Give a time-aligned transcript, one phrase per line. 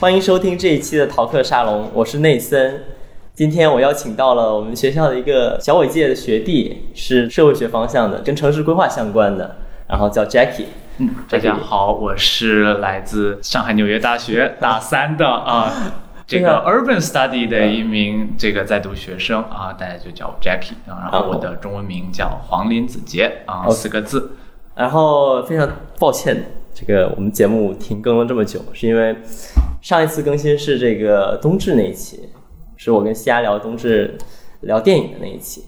[0.00, 2.84] 欢迎收听这一期的逃课沙龙，我是内森。
[3.34, 9.56] 今天我邀请到了我们学校的一个小伟界的学弟，是社会学方向的，跟城市规划相关的，
[9.88, 10.66] 然后叫 Jackie。
[10.98, 15.92] 嗯，大家好，我是来自上海纽约大学 大三的啊，
[16.28, 24.36] 这个 Urban Study 的一名这个在读学生啊，大家就叫我 Jackie 啊，然后我的中文名叫黄林子杰啊，四个字。
[24.76, 25.68] 然后非常
[25.98, 29.16] 抱歉，这个我们节目停更了这么久，是因为
[29.80, 32.28] 上一次更新是这个冬至那一期，
[32.76, 34.16] 是我跟西亚聊冬至
[34.60, 35.64] 聊电影的那一期，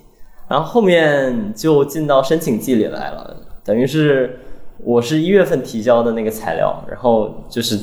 [0.48, 4.40] 然后后面就进到申请季里来了，等于是
[4.78, 7.78] 我是一月份提交的那个材料，然后就是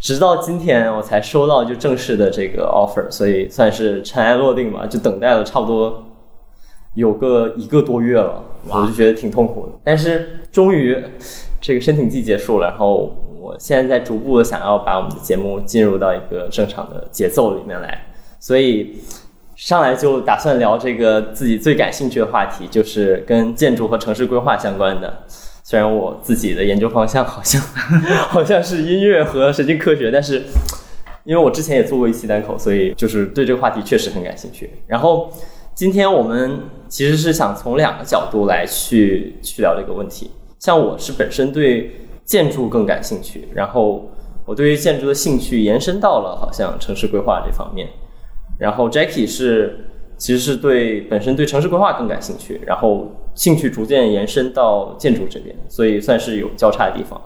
[0.00, 6.04] 直到今天我才收到就正式的这个 offer，所以算是尘埃落定吧，就等待了差不多
[6.94, 8.42] 有个一个多月了。
[8.66, 10.96] 我就觉得挺痛苦的，但是终于
[11.60, 13.14] 这个申请季结束了，然后
[13.58, 18.06] 现在在逐步想要把我们的节目进入到一个正常的节奏里面来，
[18.38, 18.98] 所以
[19.56, 25.22] 上来就打算聊这个自己最感兴趣的话题，就是跟建筑和城市规划相关的。
[25.62, 27.60] 虽然我自己的研究方向好像
[28.28, 30.42] 好像是音乐和神经科学，但是
[31.24, 34.70] 因为我之前也做过一期单口，所以就是对这个话题确实很感兴趣。
[34.86, 35.32] 然后。
[35.76, 40.30] 今天我们其实是想从两个角度来去去聊这个问题。
[40.60, 44.10] 像我是本身对建筑更感兴趣，然后
[44.46, 47.88] 我对于建筑的兴趣延伸到了好像城市规划这方面。
[48.58, 57.20] 然后 Jackie 是其实是对本身对城市规划更感兴趣，然后兴趣逐渐延伸到建筑这边，所以算是有交叉的地方。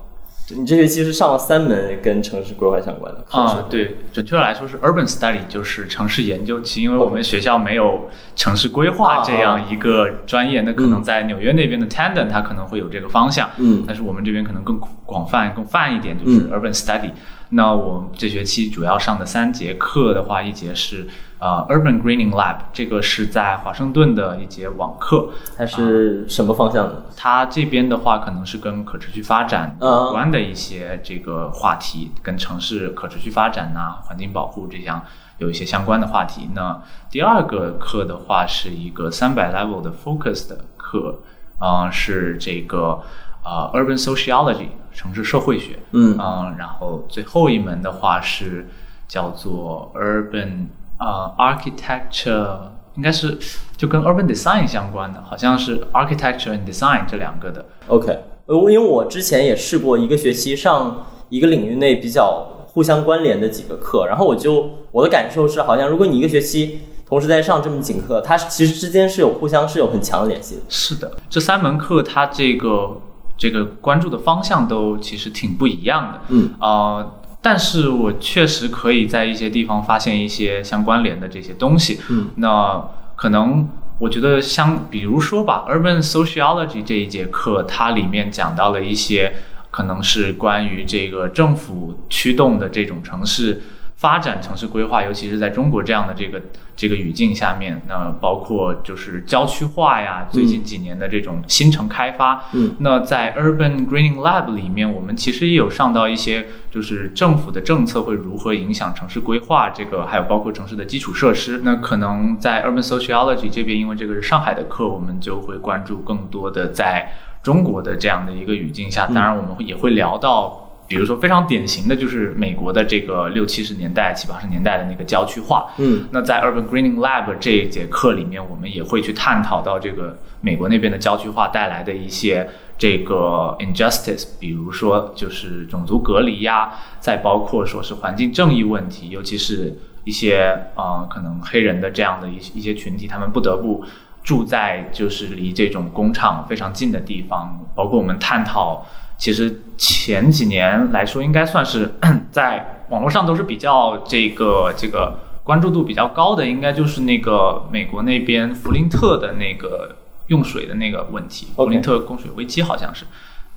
[0.57, 3.67] 你这学期是上了三门跟城市规划相关的课啊？
[3.69, 6.83] 对，准确的来说是 Urban Study，就是城市研究期。
[6.83, 13.51] 因为我们学校没有城市规划这样一个专业，那可能在纽约那边的 Tandon 它可能会有这个方向。
[13.59, 17.11] 嗯，但是我们这边可能更广泛、更泛一点，就是 Urban Study。
[17.51, 21.07] 那我这学期主要上的三节课的话，一节是。
[21.41, 27.07] 呃，Urban Greening Lab 这个是在华盛顿的一节网课，它是什么方向的？
[27.17, 35.01] 它这边的话可能是跟可持续发展有关的一些这个话题，跟城市可持续发展呐、环境保护这样
[35.39, 36.51] 有一些相关的话题。
[36.57, 41.21] 那第二个课的话是一个三百 level 的 focus 的课，
[41.61, 43.01] 嗯，是这个
[43.49, 48.69] 呃 Urban Sociology 城市社会学，嗯嗯，然后最后一门的话是
[49.07, 50.67] 叫做 Urban。
[51.01, 52.59] 呃，architecture
[52.97, 53.39] 应该是
[53.77, 57.65] 就跟 urban design 相关的，好像是 architecture and design 这两个的。
[57.87, 70.63] OK，呃，因为我之前也试过一个学期上一个领域内比较互相关联的几个课，然后我就我的感受是，好像如果你一个学期同时在上这么几课，它其实之间是有互相是有很强的联系的。
[70.69, 73.01] 是的，这三门课它这个
[73.39, 76.21] 这个关注的方向都其实挺不一样的。
[76.29, 77.07] 嗯，啊。
[77.41, 82.01] 但是我确实可以在一些地方发现一些相关联的这些东西。
[82.11, 82.85] 嗯，那
[83.15, 83.69] 可能
[84.01, 89.33] 我觉得像，比如说吧，Urban Sociology 这一节课，它里面讲到了一些
[89.71, 93.63] 可能是关于这个政府驱动的这种城市。
[93.99, 96.41] 发展城市规划，尤其是在中国这样的这个
[96.77, 102.45] 这个语境下面，那包括就是郊区化呀，最近几年的这种新城开发。
[102.53, 111.63] 嗯，那在 Urban Greening Lab 里面，我们其实也有上到一些，就是政府的政策会如何影响城市规划，这个还有包括城市的基础设施。
[111.65, 119.09] 那可能在 Urban Sociology 这边，因为这个是上海的课，我们就会关注更多的在中国的这样的一个语境下。
[119.09, 120.68] 当然，我们也会聊到。
[120.89, 125.67] 比如说，非常典型的就是美国的这个六七十年代、七八十年代的那个郊区化。
[125.77, 132.49] 嗯，那在 Urban Greening Lab 这一节课里面，我们也会去探讨到这个美国那边的郊区化带来的一些
[132.79, 143.85] 这个 injustice，比如说就是种族隔离呀，再包括说是环境正义问题，尤其是一些呃可能黑人的这样的一一些群体，他们不得不
[144.25, 148.87] 住在就是离这种工厂非常近的地方，包括我们探讨。
[149.19, 151.93] 其实前几年来说，应该算是
[152.31, 159.97] 在网络上都是比较这个这个关注度比较高的，应该就是那个美国那边弗林特的那个
[160.29, 163.05] 用水的那个问题，弗林特供水危机好像是。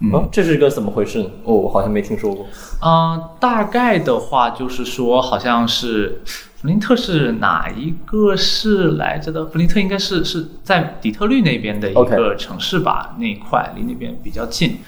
[0.03, 1.21] 嗯，这是个怎么回事？
[1.43, 2.47] 哦，我好像没听说过。
[2.83, 9.45] 嗯，大概的话就是说，好像是弗林特是哪一个市来着的？
[9.45, 14.79] 弗林特应该是是在底特律那边的一个城市吧，那一块离那边比较近。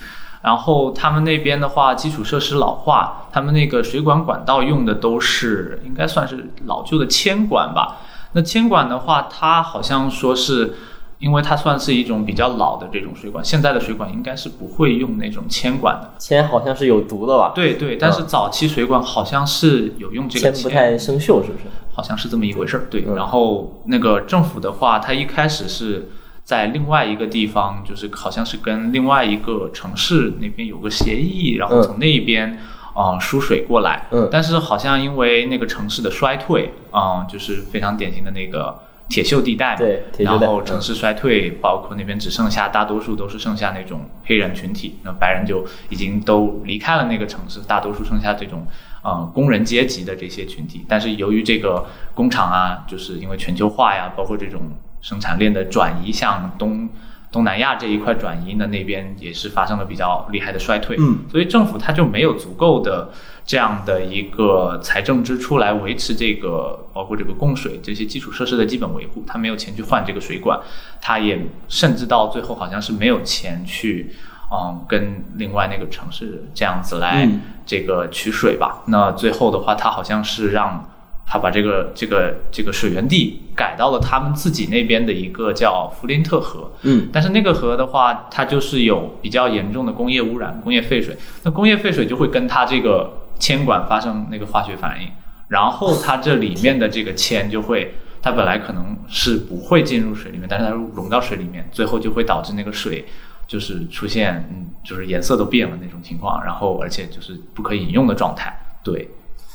[0.43, 7.97] 然后他们那边的话，基础设施老化，他们那个水管管道用的都是应该算是老旧的铅管吧。
[8.33, 10.75] 那铅管的话，它好像说是
[11.19, 16.11] 因为它算是一种比较老的这种水管，现在的水管应该是不会用那种铅管的。
[16.17, 17.53] 铅好像是有毒的吧？
[17.55, 21.65] 对对，但是早期水管好像是有用这个铅不太生锈，是不是？
[21.93, 22.87] 好像是这么一回事儿。
[22.89, 26.09] 对，嗯然后那个政府的话，它一开始是
[26.43, 32.59] 在另外一个地方，就是好像是跟另外一个城市那边有个协议，然后从那边
[32.93, 34.07] 啊、呃输水过来。
[34.11, 39.77] 嗯但是好像因为那个城市的衰退，啊、就是非常典型的那个铁锈地带嘛。
[39.77, 48.67] 对铁锈带然后城市衰退，包括那边只剩下大多数都是剩下那种黑人群体，那白人就已经都离开了那个城市，大多数剩下这种
[49.01, 50.85] 呃工人阶级的这些群体。
[50.89, 54.61] 但是由于这个工厂啊，就是因为全球化呀，包括这种
[55.03, 56.89] 生产链的转移，向东
[57.31, 60.97] 东南亚这一块转移呢，那边也是发生了比较厉害的衰退。
[60.99, 63.11] 嗯，所以政府它就没有足够的
[63.45, 70.59] 这样的一个财政支出来维持这个包括这个供水这些基础设施的基本维护，它没有钱去换这个水管，
[70.99, 74.15] 它也甚至到最后好像是没有钱去。
[74.55, 78.83] 嗯，跟另外那个城市这样子来嗯这个取水吧。
[78.85, 80.92] 那最后的话，它好像是让
[81.25, 86.71] 他把这个这个这个水源地改到了他们自己那边的一个叫弗林特河。
[86.83, 91.17] 嗯，但是那个河的话，它就是有比较严重的工业污染、工业废水。
[91.43, 95.09] 那工业废水就会跟它这个铅管发生那个化学反应，
[95.47, 103.05] 然后它这里面的这个铅就会，它本来可能是不会进入水里面，但是它溶到水里面，最后就会导致那个水
[103.47, 108.57] 就是出现嗯，就是颜色都变了那种情况，然后而且就是不可饮用的状态。
[108.83, 109.09] 对，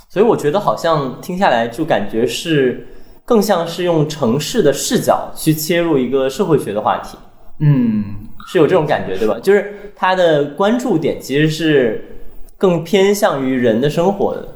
[0.08, 2.86] 所以我觉得好像听下来就感觉是
[3.24, 7.18] 更像是用城市的视角去切入一个社会学的话题，
[7.60, 8.04] 嗯，
[8.46, 9.38] 是有这种感觉对吧？
[9.42, 12.22] 就是它的关注点其实是
[12.56, 14.48] 更偏向于人的生活的。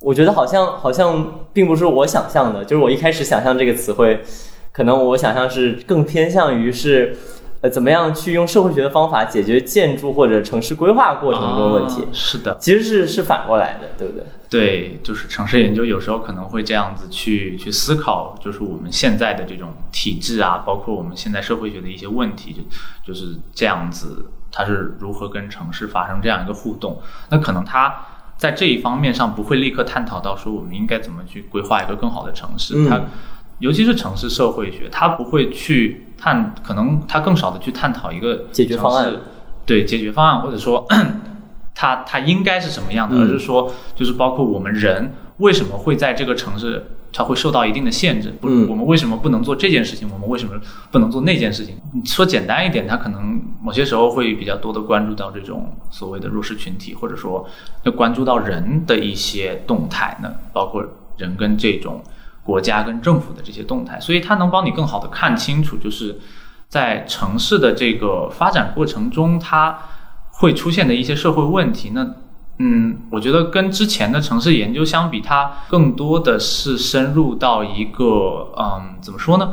[0.00, 4.20] 我觉得好像好像并不是我想象的，就是我一开始想象这个词汇，
[4.70, 7.16] 可能我想象是更偏向于是，
[7.62, 12.56] 呃，怎么样去用社会学的方法解决建筑或者城市规划过程中的问题啊，是的。
[12.60, 14.22] 其实是是反过来的，对不对？
[14.50, 27.00] 对，就是城市研究有时候可能会这样子去去思考，就是我们现在的这种体制啊，包括我们现在社会学的一些问题，就就是这样子，它是如何跟城市发生这样一个互动？
[27.30, 27.94] 那可能它
[28.38, 33.00] 在这一方面上不会立刻探讨到说我们应该怎么去规划一个更好的城市，嗯它
[33.58, 39.12] 尤其是城市社会学，它不会去探，可能它更少的去探讨一个解决方案，
[39.66, 40.86] 对解决方案，或者说
[41.80, 50.60] 它它应该是什么样的，嗯而是说就是包括我们人为什么会在这个城市，它会受到一定的限制，不，嗯我们为什么不能做这件事情，我们为什么
[50.90, 51.76] 不能做那件事情？
[51.94, 57.48] 你说简单一点，它可能某些时候会比较多的关注到这种所谓的弱势群体，或者说
[57.84, 60.84] 要关注到人的一些动态呢，包括
[61.16, 62.02] 人跟这种
[62.42, 66.18] 国家跟政府的这些动态，所以它能帮你更好的看清楚，就是
[66.68, 69.78] 在城市的这个发展过程中，它
[70.38, 71.92] 会出现的一些社会问题。
[71.94, 72.06] 那
[72.60, 79.52] 嗯，我觉得跟之前的城市研究相比，它更多的是深入到一个嗯，怎么说呢？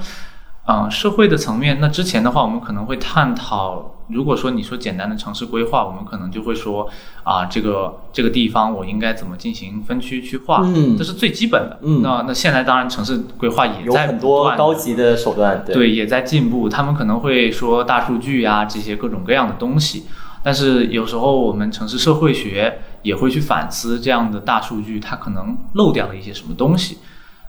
[0.68, 1.78] 嗯，社会的层面。
[1.80, 6.90] 那之前的话，我们可能会探讨，如果说你说简单的城市规划，我们可能就会说
[7.22, 11.78] 啊，这个这个地方我应该怎么进行分区区划，嗯这是最基本的。
[11.84, 16.68] 嗯那那现在当然城市规划也在很多高级的手段，对，对，也在进步。
[16.68, 20.06] 他们可能会说大数据啊，这些各种各样的东西。
[20.46, 22.72] 但是有时候我们城市社会学
[23.02, 27.00] 也会去反思这样的大数据，它可能漏掉了一些什么东西。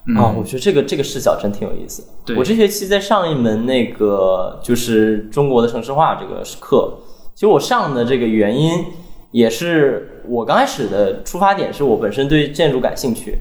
[0.07, 2.03] 嗯，啊、我觉得这个这个视角真挺有意思。
[2.25, 6.97] 对我这学期在上一门那个就是中国的城市化这个课，
[7.35, 8.83] 其实我上的这个原因
[9.31, 13.37] 也是我刚开始的出发点是我本身对建筑感兴趣，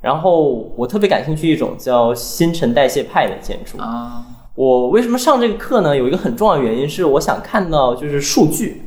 [0.00, 3.76] 然后我特别感兴趣一种叫新陈代谢派的建筑。
[3.78, 4.22] 啊，
[4.54, 5.96] 我为什么上这个课呢？
[5.96, 8.82] 有一个很重要的原因是我想看到就是数据，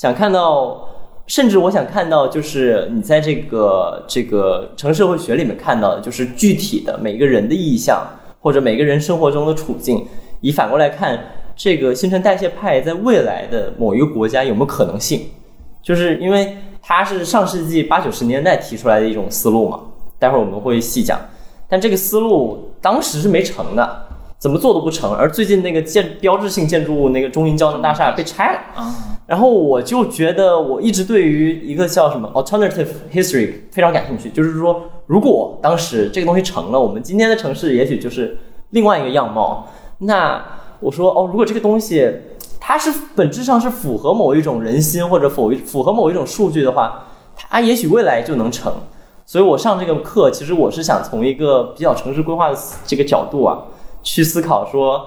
[0.00, 0.88] 想看到，
[1.26, 8.02] 甚至我想看到就是你在这个这个城市社会学里面看到的，就是具体的每个人的意向
[8.40, 10.02] 或者每个人生活中的处境，
[10.40, 11.22] 以反过来看
[11.54, 15.26] 这个新陈代谢派在未来的某一个国家有没有可能性？
[15.82, 19.80] 就是因为它是上世纪八九十年代提出来的一种思路嘛，
[20.18, 21.20] 待会儿我们会细讲。
[21.68, 24.06] 但这个思路当时是没成的，
[24.40, 25.14] 怎么做都不成。
[25.14, 28.94] 而最近那个建标志性建筑物那个中银交通大厦被拆了，啊，
[29.26, 38.38] 然后我就觉得我一直对于一个叫什么 alternative history 非常感兴趣，就是说，如果当时这个东西成了，我们今天的城市也许就是
[38.70, 39.68] 另外一个样貌。
[39.98, 40.42] 那
[40.80, 42.10] 我说哦，如果这个东西
[42.58, 47.04] 它是本质上是符合某一种人心或者符符合某一种数据的话，
[47.36, 48.72] 它也许未来就能成。
[49.26, 53.58] 所以我上这个课，其实我是想从一个比较城市规划的这个角度啊，
[54.02, 55.06] 去思考说，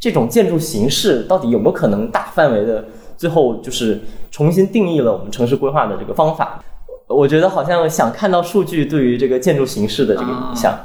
[0.00, 2.84] 这种建筑形式到底有没有可能大范围的
[3.16, 6.60] 最后就是重新定义了我们城市规划的这个方法？
[7.08, 10.76] 我觉得好像想看到数据对于这个建筑形式的这个影响。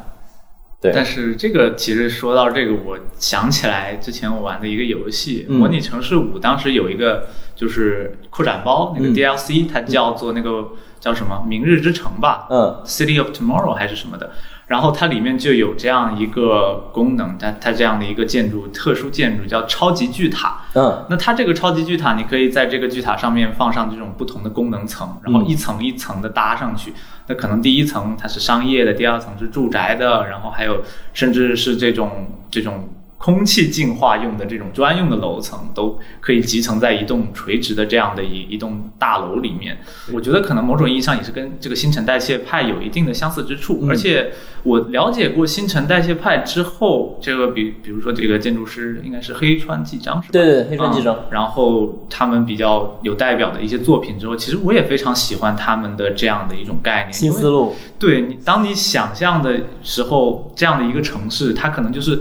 [0.79, 5.59] 对，但是这个其实说到这个，我想起来之前我玩的一个游戏《嗯。
[5.59, 9.13] 模拟城市五》，当时有一个就是扩展包那个嗯。
[9.13, 10.69] DLC，、它叫做那个
[10.99, 12.81] 叫什么“明日之城”吧，嗯。
[12.83, 14.31] City of Tomorrow 还是什么的，
[14.71, 20.61] 然后它里面就有这样一个功能，它它这样的一个建筑，特殊建筑叫超级巨塔。
[20.75, 26.93] 嗯那它这个超级巨塔，你可以在这个巨塔上面放上这种不同的功能层，然后嗯一层一层的搭上去。
[27.27, 32.87] 那可能第一层它是商业的，第二层是住宅的，然后还有甚至是这种这种
[33.21, 39.77] 空气净化用的这种专用的楼层，都可以集成在一栋垂直的这样的一一栋大楼里面。
[40.11, 44.31] 我觉得可能某种意义上也是跟这个新陈代谢派有一定的相似之处，嗯而且
[44.63, 50.31] 我了解过新陈代谢派之后，这个比比如说这个建筑师应该是黑川纪章是吧？
[50.31, 51.25] 对对对，黑川纪章嗯。
[51.29, 57.13] 然后他们比较有代表的一些作品之后，其实我也非常喜欢他们的这样的一种概念。
[57.13, 62.19] 新思路，对你，当你想象的时候，这样的一个城市，它可能就是，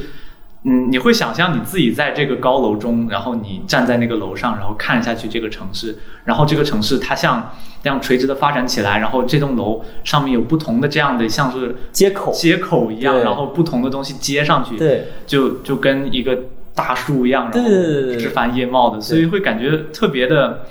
[0.64, 7.52] 嗯，你会想象你自己在这个高楼中，然后你站在那个楼上，然后看下去这个城市，然后这个城市它像
[7.82, 16.38] 这样垂直的发展起来，然后这栋楼上面有不同的这样的像是接口，接口一样，然后不同的东西接上去，对，就就跟一个
[16.74, 17.68] 大树一样，然后
[18.18, 20.66] 枝繁叶茂的，所以会感觉特别的，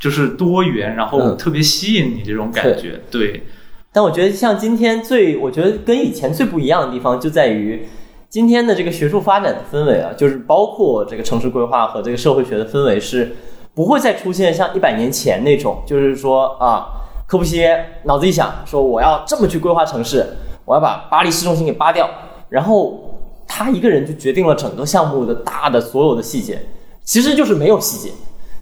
[0.00, 1.36] 就是多元，然后嗯。
[1.36, 3.00] 特别吸引你这种感觉。
[3.08, 3.44] 对，
[3.92, 7.86] 但我觉得像今天最，我觉得跟以前最不一样的地方就在于，
[8.28, 13.36] 今天的这个学术发展的氛围啊，就是包括这个城市规划和这个社会学的氛围是
[13.74, 16.86] 不会再出现像一百年前那种，就是说啊，
[17.26, 20.26] 科布西耶脑子一想说我要这么去规划城市，
[20.64, 22.10] 我要把巴黎市中心给扒掉，
[22.48, 26.60] 然后他一个人就决定了整个项目的大的所有的细节，
[27.04, 28.12] 其实就是没有细节。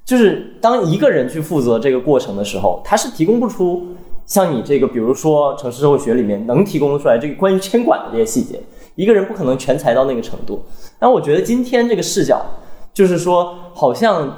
[0.05, 3.87] 就是当一个人去负责这个过程的时候，他是提供不出
[4.27, 8.61] 像你这个，比如说城市社会学里面能提供出来这个关于监管的这些细节，
[8.95, 10.65] 一个人不可能全才到那个程度。
[11.01, 12.45] 那我觉得今天这个视角，
[12.93, 14.37] 就是说好像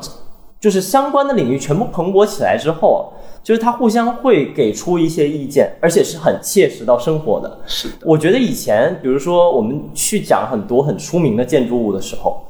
[0.59, 7.59] 就是相关的领域全部蓬勃起来之后，就是它互相会给出一些意见，而且是很切实到生活的。
[7.67, 12.43] 是的，我觉得以前，比如说我们去讲很多很出名的建筑物的时候，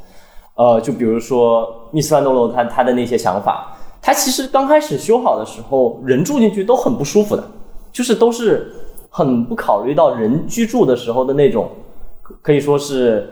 [0.55, 7.45] 呃，就比如说密斯兰多楼他他的那些想法，他其实刚开始修好的时候，人住进去都很不舒服的，
[7.93, 8.73] 就是都是
[9.11, 11.69] 很不考虑到人居住的时候的那种，
[12.43, 13.31] 可以说是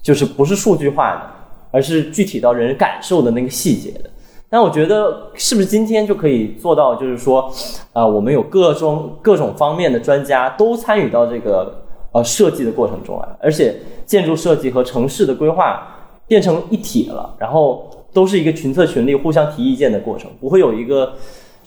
[0.00, 1.22] 就是不是数据化的，
[1.70, 4.10] 而是具体到人感受的那个细节的。
[4.48, 7.50] 但我觉得是不是今天就可以做到，就是说，
[7.94, 15.96] 啊、我们有各种各种方面的专家都参与到这个呃设计的过程中来，而且建筑设计和城市的规划
[16.26, 21.14] 变成一体了，然后都是一个群策群力、互相提意见的过程，不会有一个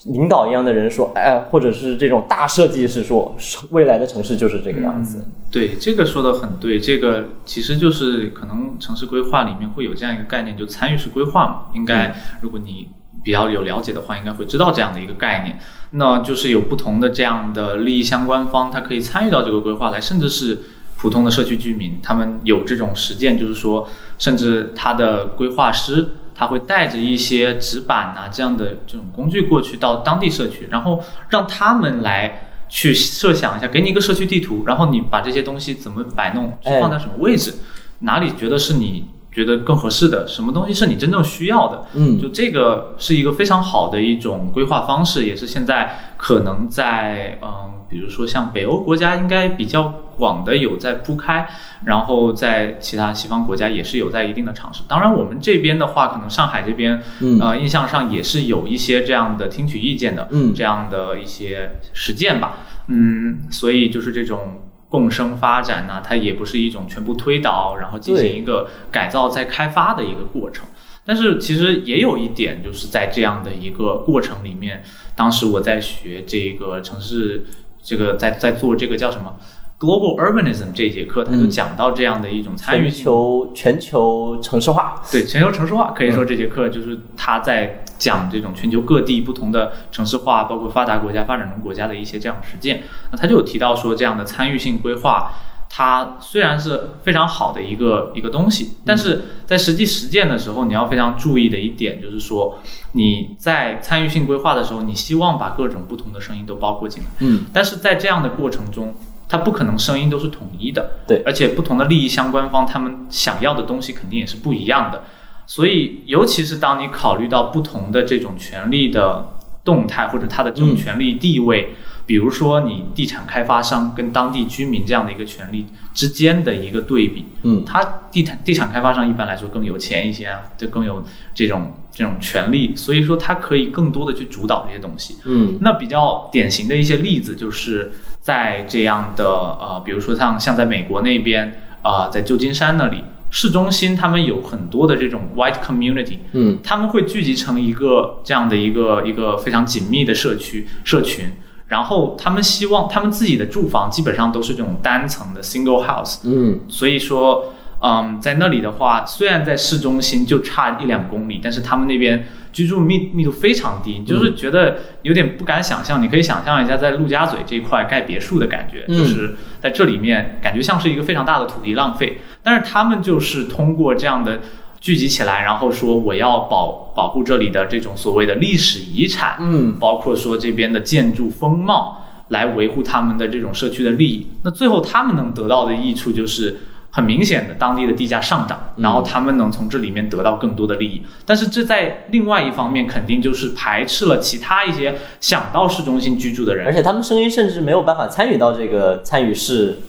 [0.05, 3.35] 领导一样的人说，哎，或者是这种大设计师说，
[3.71, 5.25] 未来的城市就是这个样子。
[5.51, 6.79] 对，这个说的很对。
[6.79, 11.61] 这个其实就是可能城市规划里面会有这样一个概念，就参与式规划嘛。
[11.73, 12.87] 应该，如果你
[13.23, 15.57] 比较有了解的话，应该会知道这样的一个概念。
[15.91, 20.59] 那就是有不同的这样的利益相关方，他可以参与到这个规划来，甚至是
[20.97, 26.09] 普通的社区居民，他们有这种实践，就是说，甚至他的规划师。
[26.35, 37.53] 他会带着一些纸板啊这样的这种工具过去到当地社区，然后让他们来去设想一下，给你一个社区地图，然后你把这些东西怎么摆弄，放在什么位置，
[37.99, 51.45] 哪里觉得是你觉得更合适的，什么东西是你真正需要的，嗯就这个是一个非常好的一种规划方式，也是现在可能在嗯，比如说像北欧国家应该比较广的有在铺开，
[51.83, 54.83] 然后在其他西方国家也是有在一定的尝试。
[54.87, 64.61] 当然，我们这边的话，可能上海这边，嗯呃，印象上也是有一些这样的听取意见的，嗯这样的一些实践吧，嗯，所以就是这种。
[64.95, 70.65] 共生发展呢、它也不是一种全部推倒，然后进行一个改造再开发的一个过程。
[71.05, 74.81] 但是其实也有一点，就是在这样的一个过程里面，
[75.15, 77.45] 当时我在学这个城市，
[77.83, 79.35] 这个在在做这个叫什么
[79.79, 83.03] global urbanism 这一节课，他就嗯讲到这样的一种参与全性。
[83.03, 92.83] 球全球城市化，对全球城市化，可以说这节课就是他在讲这种全球各地不同的城市化，包括发达国家、发展中国家的一些这样的实践。
[93.11, 95.33] 那他就有提到说，这样的参与性规划，
[95.69, 102.59] 它虽然是非常好的一个一个东西，但是在实际实践的时候，你要非常注意的一点就是说，
[102.93, 107.09] 你在参与性规划的时候，你希望把各种不同的声音都包括进来。
[107.19, 108.93] 嗯，但是在这样的过程中，
[109.27, 111.21] 它不可能声音都是统一的，对。
[111.25, 115.03] 而且不同的利益相关方他们想要的东西肯定也是不一样的，
[115.47, 127.63] 所以尤其是当你考虑到不同的这种权利的动态或者它的这种嗯权利地位，比如说你地产开发商跟当地居民这样的一个权利之间的一个对比，嗯。
[127.65, 131.03] 它地产地产开发商一般来说更有钱一些啊，就更有
[131.33, 135.15] 这种这种权利，所以说他可以更多的去主导这些东西。
[135.23, 135.57] 嗯。
[135.61, 146.59] 那比较典型的一些例子，就是在这样的呃，比如说像像在美国那边啊、呃在旧金山那里市中心，他们有很多的这种 white community，嗯。
[146.61, 151.31] 他们会聚集成一个这样的一个一个非常紧密的社区社群，
[151.67, 156.59] 然后他们希望他们自己的住房基本上都是这种单层的 single house，嗯。
[156.67, 157.53] 所以说，
[157.85, 166.01] 嗯，在那里的话，虽然在市中心就差一两公里，但是他们那边居住密密度非常低，就是觉得有点不敢想象。
[166.01, 172.21] 你可以想象一下，在陆家嘴这一块盖别墅的感觉，嗯就是在这里面感觉像是一个非常大的土地浪费。
[172.41, 174.39] 但是他们就是通过这样的
[174.79, 184.25] 聚集起来，然后说我要保保护这里的这种所谓的历史遗产，嗯包括说这边的建筑风貌，来维护他们的这种社区的利益。
[184.43, 186.55] 那最后他们能得到的益处就是
[186.95, 191.01] 很明显的当地的地价上涨，嗯然后他们能从这里面得到更多的利益。
[191.25, 196.71] 但是这在另外一方面肯定就是排斥了其他一些想到市中心居住的人而。
[196.71, 199.79] 且他们声音甚至没有办法参与到这个参与式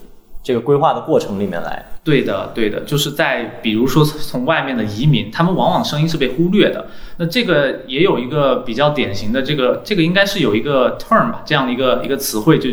[0.42, 1.84] 这个规划的过程里面来。
[2.02, 6.86] 对的，对的，就是在比如说从外面的移民，他们往往声音是被忽略的。
[7.18, 12.70] 那这个也有一个比较典型的，这个这个应该是有一个 term 吧，这样的一个一个词汇，就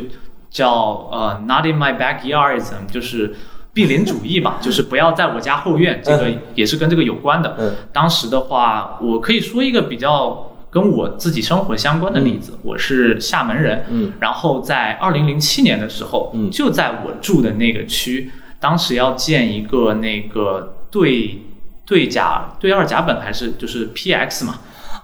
[0.52, 3.36] 叫呃 not in my backyardism，就是
[3.74, 7.56] 毗邻主义吧，就是不要在我家后院，这个也是跟这个有关的。
[7.60, 7.74] 嗯。
[7.92, 14.14] 当时的话，我可以说一个比较跟我自己生活相关的例子，我是厦门人，嗯。
[14.20, 16.52] 然后在二零零七年的时候，嗯。
[16.52, 21.42] 就在我住的那个区，当时要建一个那个对
[21.86, 24.60] 对甲对二甲苯还是就是 PX 嘛，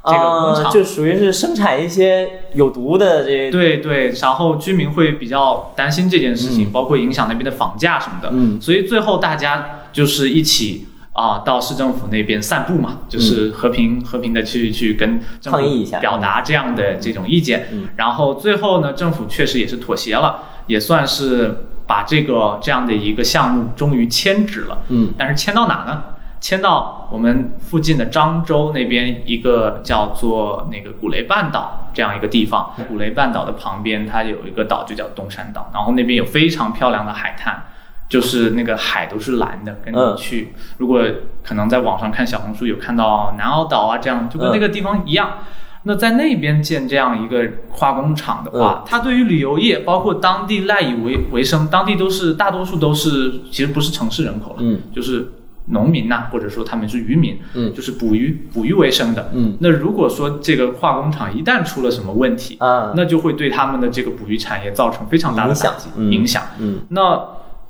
[0.05, 0.71] 这个工啊，厂。
[0.71, 8.29] 就属于是生产一些有毒的这对对，然后居民会比较担心这件事情，嗯包括影响那边的房价什么的。
[8.31, 15.59] 嗯所以最后大家就是一起啊、到市政府那边散步嘛，就是和平、和平的去去跟政府
[15.99, 17.67] 表达这样的这种意见。
[17.73, 24.77] 嗯然后最后呢，政府确实也是妥协了，也算是把这个这样的一个项目终于迁址了。
[24.87, 26.03] 嗯但是迁到哪呢？
[26.39, 32.71] 迁到我们附近的漳州那边一个叫做那个古雷半岛这样一个地方。
[32.87, 37.63] 古雷半岛的旁边，它有一个岛就叫东山岛，然后那边有非常漂亮的海滩，
[38.07, 39.77] 就是那个海都是蓝的。
[39.83, 41.03] 跟嗯你去，如果
[41.43, 45.39] 可能在网上看小红书有看到南澳岛啊，这样就跟那个地方一样。
[45.83, 55.31] 那在那边建这样一个化工厂的话，它对于旅游业，包括当地赖以为为生，当地都是大多数都是其实不是城市人口了，嗯就是
[55.69, 57.73] 农民呐、或者说他们是渔民，嗯。
[57.73, 59.31] 就是捕鱼捕鱼为生的。
[59.33, 59.57] 嗯。
[59.59, 62.93] 那如果说这个化工厂一旦出了什么问题，啊。
[62.95, 65.73] 那就会对他们的这个捕鱼产业造成非常大的影响
[66.11, 66.43] 影响。
[66.59, 66.81] 嗯。
[66.89, 67.27] 那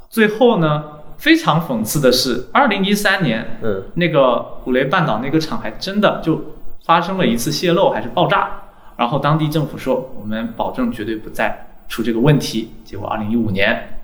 [0.09, 0.83] 最后呢，
[1.17, 3.83] 非常讽刺的是，二零一三年嗯。
[3.95, 8.49] 那个古雷半岛那个厂还真的就发生了一次泄漏还是爆炸，
[8.97, 13.98] 然后当地政府说我们保证绝对不再出这个问题，结果二零一五年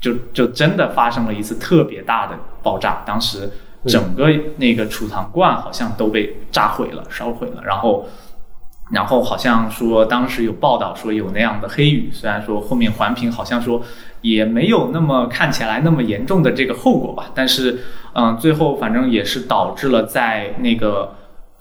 [0.00, 3.50] 就就真的发生了一次特别大的爆炸，当时
[3.86, 8.06] 整个那个储藏罐好像都被炸毁了、烧毁了，然后。
[8.92, 13.80] 然后好像说当时有报道说有那样的黑雨，虽然说后面环评好像说
[14.20, 17.78] 也没有那么看起来那么严重的这个后果吧，但是
[18.14, 21.14] 嗯、最后反正也是导致了在那个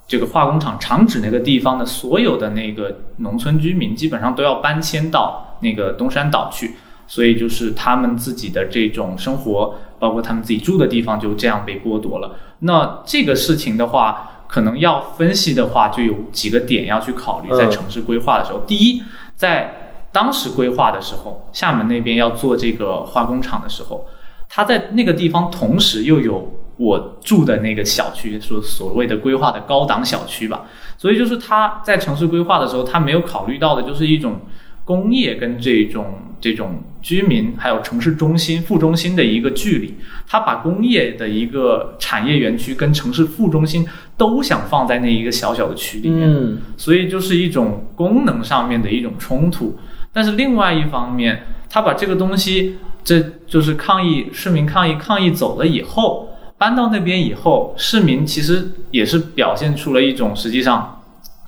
[0.08, 6.78] 这个化工厂厂址那个地方的所有的那个农村居民基本上都要搬迁到那个东山岛去，
[7.10, 12.36] 所以就是他们自己的这种生活，包括他们自己住的地方就这样被剥夺了。
[12.60, 19.02] 那这个事情的话，可能要分析的话，就有几个点要去考虑，在嗯城市规划的时候，第一，
[19.36, 24.06] 在当时规划的时候，厦门那边要做这个化工厂的时候，
[24.48, 30.66] 它在那个地方同时又有我住的那个小区，说所谓的规划的高档小区吧，
[30.98, 34.42] 所以就是他在城市规划的时候，他没有考虑到的就是一种
[34.90, 36.08] 工业跟这种
[36.42, 39.94] 这种居民还有城市中心副中心的一个距离，
[40.28, 43.86] 它把工业的一个产业园区跟城市副中心
[44.18, 49.78] 都想放在那一个小小的区里面，嗯所以就是一种功能上面的一种冲突。
[50.12, 60.99] 但是另外一方面，他把这个东西，这就是抗议市民抗议抗议走了以后，搬到那边以后，市民其实也是表现出了一种实际上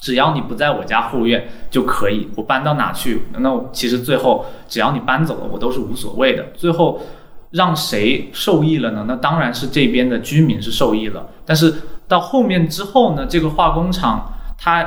[0.02, 6.44] 只要你不在我家后院就可以，我搬到哪去，那其实最后只要你搬走了，我都是无所谓的。
[6.54, 7.00] 最后
[7.52, 9.06] 让谁受益了呢？
[9.08, 11.28] 那当然是这边的居民是受益了。
[11.46, 11.74] 但是
[12.08, 14.86] 到后面之后呢，这个化工厂它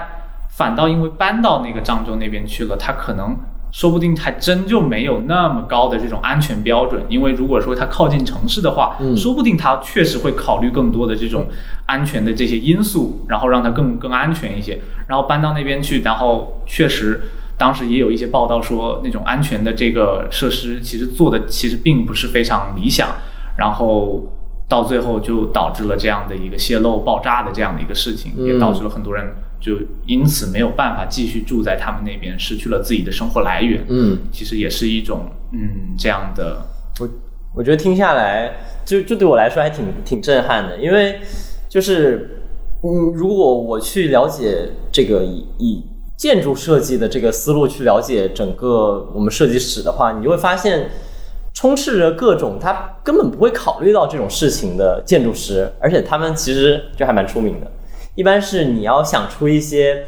[0.50, 3.34] 反倒因为搬到那个漳州那边去了，它可能。
[3.74, 11.48] 说不定还真就没有那么高的这种安全标准，因为如果说它靠近城市的话，嗯说不定它确实会考虑更多的这种
[11.86, 14.80] 安全的这些因素，然后让它更更安全一些。
[15.08, 17.20] 然后搬到那边去，然后确实
[17.58, 23.08] 当时也有一些报道说，那种安全的这个设施其实做的其实并不是非常理想，
[23.56, 24.24] 然后
[24.68, 29.34] 到最后就导致了这样的一个泄漏爆炸的这样的一个事情，也嗯导致了很多人
[29.64, 33.82] 就因此没有办法继续住在他们那边，失去了自己的生活来源。
[33.88, 35.22] 嗯，其实也是一种
[35.52, 36.60] 嗯这样的
[37.00, 37.08] 我
[37.54, 38.52] 我觉得听下来，
[38.84, 41.18] 就就对我来说还挺挺震撼的，因为
[41.66, 42.42] 就是
[42.82, 45.82] 嗯，如果我去了解这个以以
[46.18, 50.90] 建筑设计的这个思路去了解整个我们设计史的话，你就会发现。
[51.56, 57.70] 充斥着各种他根本不会考虑到这种事情的建筑师，而且他们其实就还蛮出名的。
[58.14, 60.04] 一般是你要想出一些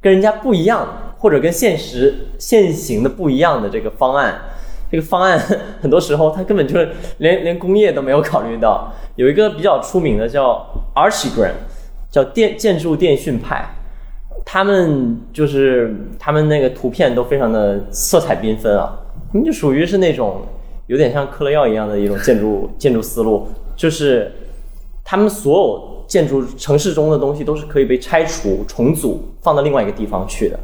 [0.00, 4.40] 跟人家不一样，或者跟现实现行的不一样的这个方案，
[4.90, 5.38] 这个方案
[5.80, 8.92] 很多时候它根本就是连连工业都没有考虑到。
[9.16, 10.64] 有一个比较出名的叫
[10.94, 11.52] Archigram，
[12.10, 13.66] 叫电建筑电讯派，
[14.44, 18.98] 他们就是他们那个图片都非常的色彩缤纷啊，
[19.44, 20.42] 就属于是那种
[20.86, 24.30] 有点像克勒耀一样的一种建筑建筑思路，就是
[25.02, 30.58] 他们所有建筑城市中的东西都是可以被拆除、重组，放到另外一个地方去的。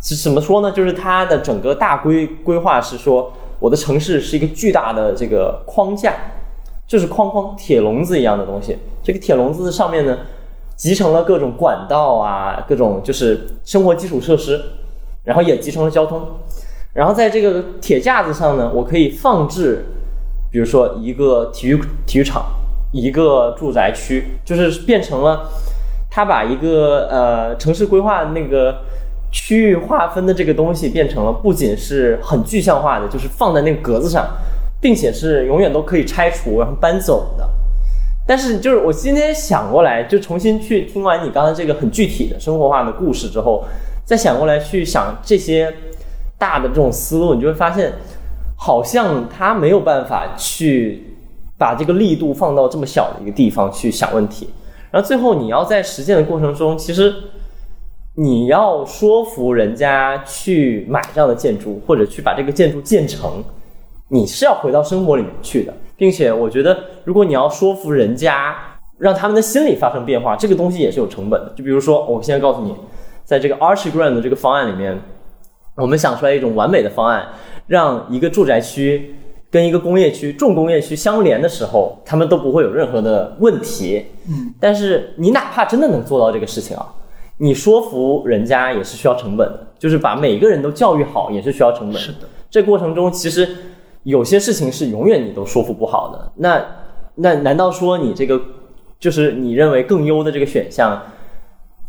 [0.00, 0.70] 是怎么说呢？
[0.70, 6.14] 就是它的整个大规规划是说，我的城市是一个巨大的这个框架，
[6.86, 8.78] 就是框框铁笼子一样的东西。
[9.02, 10.18] 这个铁笼子上面呢，
[10.76, 14.62] 集成了各种管道啊，各种就是生活基础设施，
[15.24, 16.22] 然后也集成了交通。
[16.94, 19.84] 然后在这个铁架子上呢，我可以放置，
[20.52, 22.44] 比如说一个体育体育场，
[22.92, 25.48] 一个住宅区，就是变成了
[26.10, 28.78] 它把一个呃城市规划那个
[29.30, 34.26] 区域划分的这个东西变成了不仅是很具象化的，就是放在那个格子上，
[34.80, 37.48] 并且是永远都可以拆除然后搬走的。
[38.26, 43.64] 但是就是我今天想过来，就重新去听完你刚才这个很具体的生活化的故事之后，
[44.04, 45.72] 再想过来去想这些
[46.38, 47.92] 大的这种思路，你就会发现，
[48.56, 51.17] 好像他没有办法去
[51.58, 54.48] 把这个力度放到这么小的一个地方去想问题。
[54.90, 57.14] 然后最后你要在实践的过程中，其实
[58.14, 63.44] 你要说服人家去买这样的建筑，或者去把这个建筑建成，
[64.08, 68.56] 你是要回到生活里面去的，并且我觉得，如果你要说服人家，
[68.98, 71.52] 让他们的心理发生变化，这个东西也是有成本的。
[71.54, 72.74] 就比如说，我现在告诉你，
[73.24, 74.98] 在这个 Archigram 的这个方案里面，
[75.76, 77.28] 我们想出来一种完美的方案，
[77.66, 79.14] 让一个住宅区
[79.50, 84.04] 跟一个工业区、重工业区相连的时候，他们都不会有任何的问题。
[84.28, 86.86] 嗯，但是你哪怕真的能做到这个事情啊，
[87.38, 91.98] 你说服人家也是需要成本的，就是把每个人都教育好也是需要成本的。
[91.98, 93.48] 是的，这过程中其实
[94.02, 96.32] 有些事情是永远你都说服不好的。
[96.36, 96.64] 那
[97.14, 98.40] 那难道说你这个
[99.00, 101.00] 就是你认为更优的这个选项，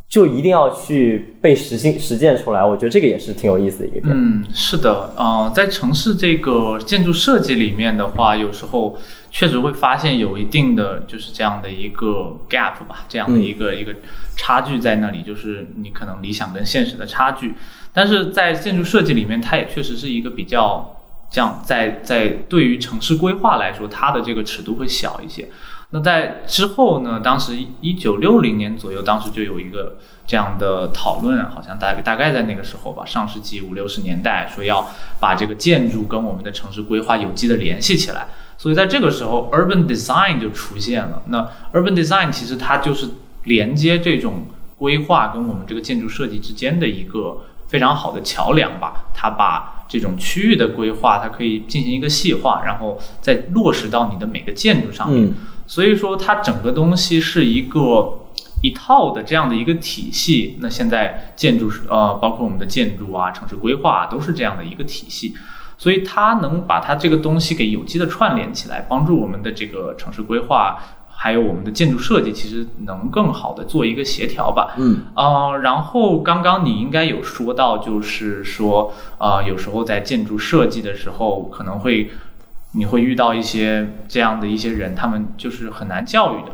[0.09, 2.65] 就一定要去被实行实践出来？
[2.65, 4.11] 我觉得这个也是挺有意思的一个点。
[4.11, 8.97] 嗯，是的，呃，在城市这个建筑设计里面的话，有时候
[9.29, 13.93] 确实会发现有一定的就是这样的一个 gap 吧，这样的一个、一个
[14.35, 17.53] 差距在那里，就是你可能理想跟现实的差距。
[17.93, 20.97] 但是在建筑设计里面，它也确实是一个比较
[21.29, 25.47] 这样，在在对于城市规划来说，它的这个尺度会小一些。
[25.91, 27.19] 那在之后呢？
[27.19, 29.97] 当时一九六零年左右，当时就有一个
[30.27, 34.87] 这样的讨论，好像大概大概在那个时候吧，上世纪五六十年代，说要
[35.19, 38.27] 把这个建筑跟我们的城市规划有机的联系起来。
[38.55, 41.23] 所以在这个时候，urban design 就出现了。
[41.29, 43.07] 那 urban design 其实它就是
[43.45, 44.45] 连接这种
[44.77, 49.05] 规划跟我们这个建筑设计之间的一个非常好的桥梁吧。
[49.15, 55.25] 它把这种区域的规划，它可以进行一个细化，然后再落实到你的每个建筑上面。
[55.25, 55.33] 嗯
[55.69, 58.11] 所以说，它整个东西是一个
[58.63, 60.57] 一套的这样的一个体系。
[60.61, 65.35] 那现在建筑是呃，包括我们的建筑啊、城市规划、啊、都是这样的一个体系。
[65.77, 70.75] 所以它能把它这个东西给有机的串联起来，帮助我们的这个城市规划，
[71.07, 74.73] 还有我们的建筑设计，其实能更好的做一个协调吧。
[74.77, 82.09] 嗯呃，然后刚刚你应该有说到，就是说，呃，有时候在建筑设计的时候，可能会
[82.73, 86.51] 你会遇到一些这样的一些人，他们就是很难教育的，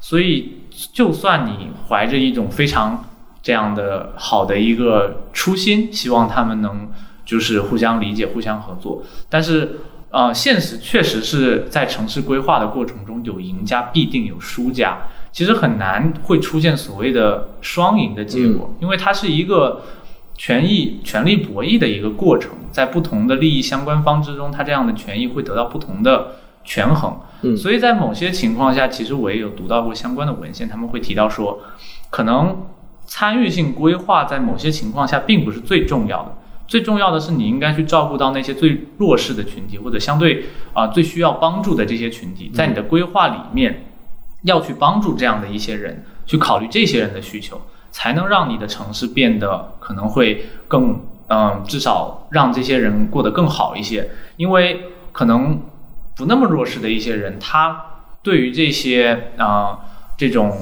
[0.00, 0.60] 所以
[0.92, 3.04] 就算你怀着一种非常
[3.42, 6.88] 这样的好的一个初心，希望他们能
[7.24, 9.02] 就是互相理解、互相合作。
[9.28, 14.98] 但是，呃，现实确实是在城市规划的过程中，有赢家必定有输家，
[15.32, 19.82] 其实很难会出现所谓的双赢的结果，因为它是一个
[20.36, 27.18] 权益、权力博弈的一个过程，在不同的利益相关方之中，它这样的权益会得到不同的权衡。
[27.42, 31.60] 嗯所以在某些情况下，其实我也有读到过相关的文献，他们会提到说，
[32.10, 32.66] 可能
[33.04, 43.84] 参与性规划在某些情况下并不是最重要的，最重要的是你应该去照顾到那些最弱势的群体，或者相对啊、最需要帮助的这些群体，在你的规划里面
[44.42, 47.60] 要去帮助这样的一些人，去考虑这些人的需求，
[47.96, 55.58] 才能让你的城市变得可能会更嗯、至少让这些人过得更好一些，因为可能
[56.14, 57.84] 不那么弱势的一些人，他
[58.22, 59.80] 对于这些啊、
[60.16, 60.52] 这种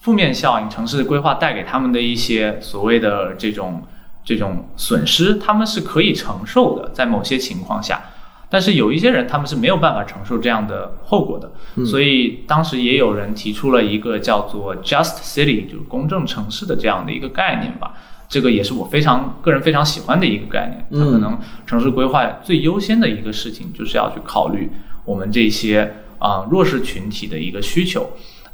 [0.00, 3.82] 负面效应，城市规划带给他们的一些所谓的这种
[4.24, 8.02] 这种损失，他们是可以承受的，在某些情况下。
[8.50, 11.52] 但是有一些人，他们是没有办法承受这样的后果的，
[11.86, 17.94] 所以当时也有人提出了一个叫做 “just city”，就是公正城市的这样的一个概念吧。
[18.28, 20.84] 这个也是我非常个人非常喜欢的一个概念。
[21.00, 24.68] 它可能城市规划最优先的一个事情，就是要去考虑
[25.04, 28.10] 我们这些啊、弱势群体的一个需求。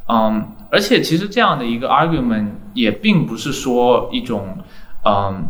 [0.07, 4.59] 嗯，而且其实这样的一个 argument 也并不是说一种
[5.05, 5.47] 嗯。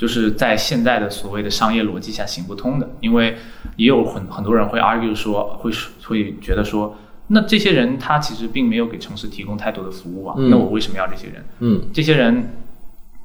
[0.00, 3.36] 就是在现在的所谓的商业逻辑下行不通的，因为
[3.76, 5.70] 也有很很多人会 argue 说，会
[6.04, 11.44] 会觉得说，那这些人他其实并没有给城市提供太多的服务啊，嗯那我为什么要这些人？
[11.58, 12.48] 嗯这些人，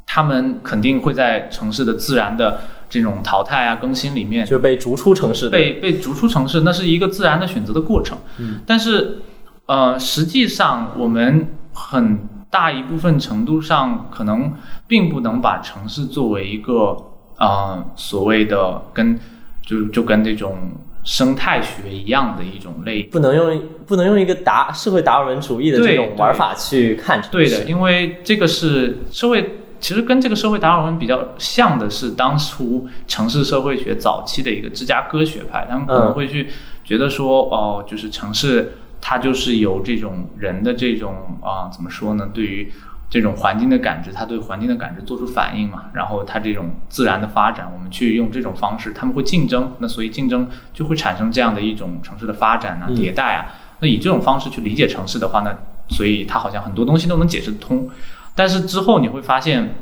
[0.06, 2.60] 他们肯定会在城市的自然的
[2.90, 5.50] 这种淘汰啊、更新里面就被逐出城市。
[5.50, 8.18] 被被逐出城市，那是一个自然的选择的过程。
[8.38, 9.20] 嗯，但是，
[9.66, 12.20] 呃，实际上我们很
[12.56, 14.54] 大一部分程度上，可能
[14.88, 16.96] 并不能把城市作为一个
[17.38, 19.20] 呃所谓的跟
[19.62, 20.56] 就就跟这种
[21.04, 27.22] 生态学一样的一种类不能用不能用一个达社会达尔文主义的这种玩法去看。
[27.30, 36.48] 对的，因为这个是社会，其实跟这个社会达尔文比较像的是当初城市社会学早期的一个芝加哥学派，他们可能嗯会去
[36.86, 42.28] 觉得说，哦，就是城市它就是有这种人的这种啊、怎么说呢？
[42.34, 42.74] 对于
[43.08, 53.46] 这种环境的感知，他对环境的感知做出反应嘛，然后他这种自然的发展，我们去用这种方式，他们会竞争，那所以竞争就会产生这样的一种城市的发展啊、嗯迭代啊。
[53.80, 55.56] 那以这种方式去理解城市的话，那
[55.90, 57.88] 所以它好像很多东西都能解释得通。
[58.34, 59.76] 但是之后你会发现，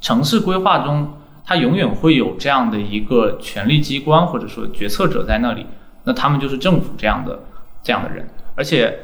[0.00, 1.12] 城市规划中
[1.44, 5.66] 它永远会有这样的一个权力机关或者说决策者在那里，
[6.04, 7.40] 那他们就是政府这样的
[7.82, 8.98] 这样的人，而且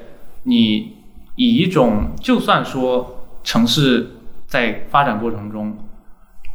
[0.45, 0.97] 你
[1.37, 4.09] 以一种就算说城市
[4.47, 5.77] 在发展过程中，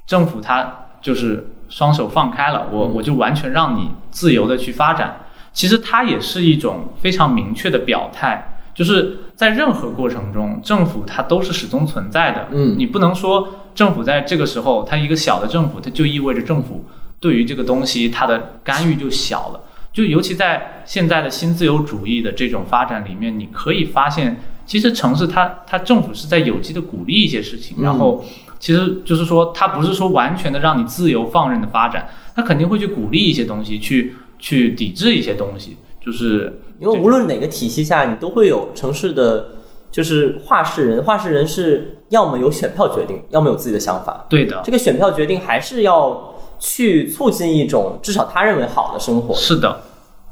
[0.06, 12.48] 政府它就是双手放开了，我我就完全让你自由的去发展，其实它也是一种非常明确的表态，就是在任何过程中，政府它都是始终存在的。
[12.52, 16.86] 嗯你不能说政府在这个时候，它一个小的政府，它就意味着政府
[17.20, 19.60] 对于这个东西它的干预就小了。
[19.94, 28.26] 就尤其在现在的新自由主义的这种发展里面，你可以发现，其实城市它它政府是在有机的鼓励一些事情，然后
[28.60, 39.50] 其实就是说，它不是说完全的让你自由放任的发展，它肯定会去鼓励一些东西，去去抵制一些东西，就是因为无论哪个体系下，你都会有城市的，
[39.92, 41.04] 就是话事人。
[41.04, 44.26] 话事人是要么有选票决定，要么有自己的想法。
[44.28, 46.33] 对的，这个选票决定还是要
[46.66, 49.36] 去促进一种至少他认为好的生活。
[49.36, 49.82] 是的，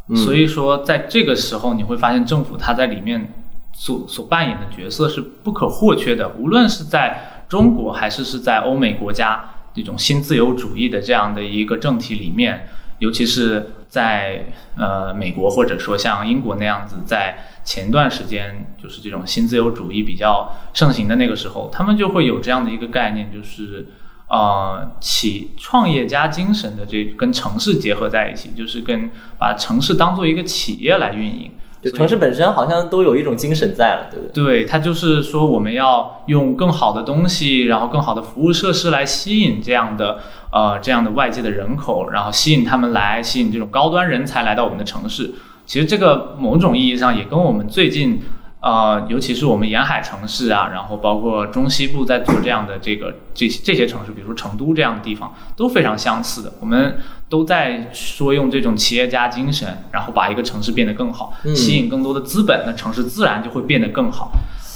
[0.07, 3.33] 嗯所以说在这个时候，你会发现政府它在里面
[3.73, 12.65] 所所扮演的角色是不可或缺的，无论是在中国还是是在欧美国家这种新自由主义的这样的一个政体里面，
[12.99, 14.45] 尤其是在
[14.77, 23.85] 呃美国或者说像英国那样子，在前段时间就是这种新自由主义比较盛行的那个时候，他们就会有这样的一个概念，就是。
[24.31, 31.51] 呃，企创业家精神的这跟城市结合在一起，就是跟把城市当做一个企业来运营。
[31.81, 34.61] 就城市本身好像都有一种精神在了，对不对？
[34.61, 40.19] 对，它就是说我们要用更好的东西，然后更好的服务设施来吸引这样的
[40.53, 45.33] 呃这样的外界的人口，然后吸引他们来，吸引这种高端人才来到我们的城市。
[45.65, 48.21] 其实这个某种意义上也跟我们最近
[48.61, 56.53] 呃，尤其是我们沿海城市啊，然后包括中西部在做这样的这个这这些城市，比如说成都这样的地方，都非常相似的。
[56.59, 56.95] 我们
[57.27, 64.31] 都在说用这种企业家精神，然后把一个城市变得更好，嗯吸引更多的资本，那城市自然就会变得更好。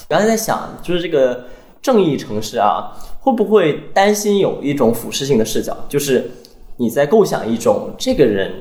[0.10, 1.46] 刚才在想，就是这个
[1.80, 6.32] 正义城市啊，会不会担心有一种俯视性的视角，就是
[6.78, 8.52] 你在构想一种这个人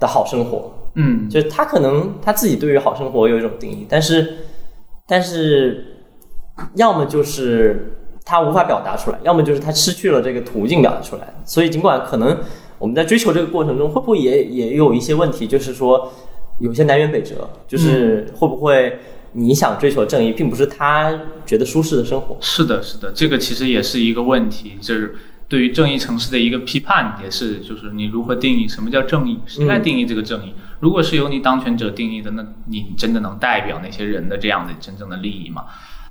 [0.00, 4.34] 的好生活，嗯，就是他可能他自己对于好生活有一种定义，但是
[5.06, 5.84] 但是
[6.74, 11.34] 要么就是他无法表达出来，要么就是他失去了这个途径表达出来。
[11.44, 12.38] 所以尽管可能
[12.78, 16.12] 我们在追求这个过程中，会不会也也有一些问题，就是说
[16.58, 18.98] 有些南辕北辙，就是会不会
[19.32, 22.36] 你想追求正义，并不是他觉得舒适的生活。
[22.40, 25.14] 是的，是的，这个其实也是一个问题，就是
[25.50, 30.54] 对于正义城市的一个批判，也是就是你如何定义什么叫正义，谁来定义这个正义？
[30.78, 35.64] 如果是由你当权者定义的，那你真的能代表那些人的这样的真正的利益吗？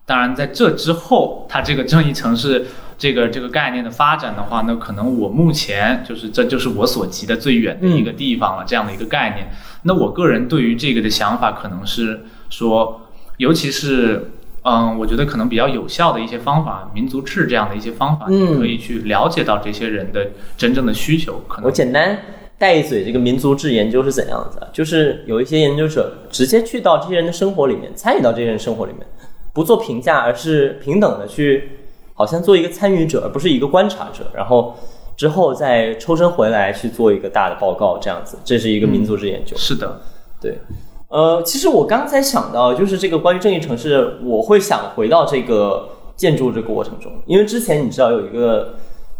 [0.05, 2.65] 当然，在这之后，它这个正义城市
[2.97, 9.49] 这个这个概念的发展的话，那可能我目前就是这就是我所及的最远的一个地方了，这样的一个概念。
[9.83, 14.31] 那我个人对于这个的想法，可能是说，尤其是
[14.69, 22.17] 嗯，我觉得可能比较有效的一些方法，民族志这样的一些方法，嗯可以去了解到这些人的真正的需求，可我简单
[22.57, 24.69] 带一嘴，这个民族志研究是怎样子的？
[24.71, 29.07] 就是有一些研究者直接去到这些人的生活里面，参与到这些人生活里面，
[29.53, 31.69] 不做评价，而是平等的去，
[32.13, 34.77] 好像做一个参与者，而不是一个观察者，然后
[35.15, 39.57] 之后再抽身回来去做一个大的报告，这样子，这是一个民族志研究。
[39.57, 40.01] 是的，
[40.39, 40.59] 对，
[41.09, 48.75] 呃，其实我刚才想到，就是这个关于正义城市，我会想回到这个建筑这个过程中，因为之前你知道有一个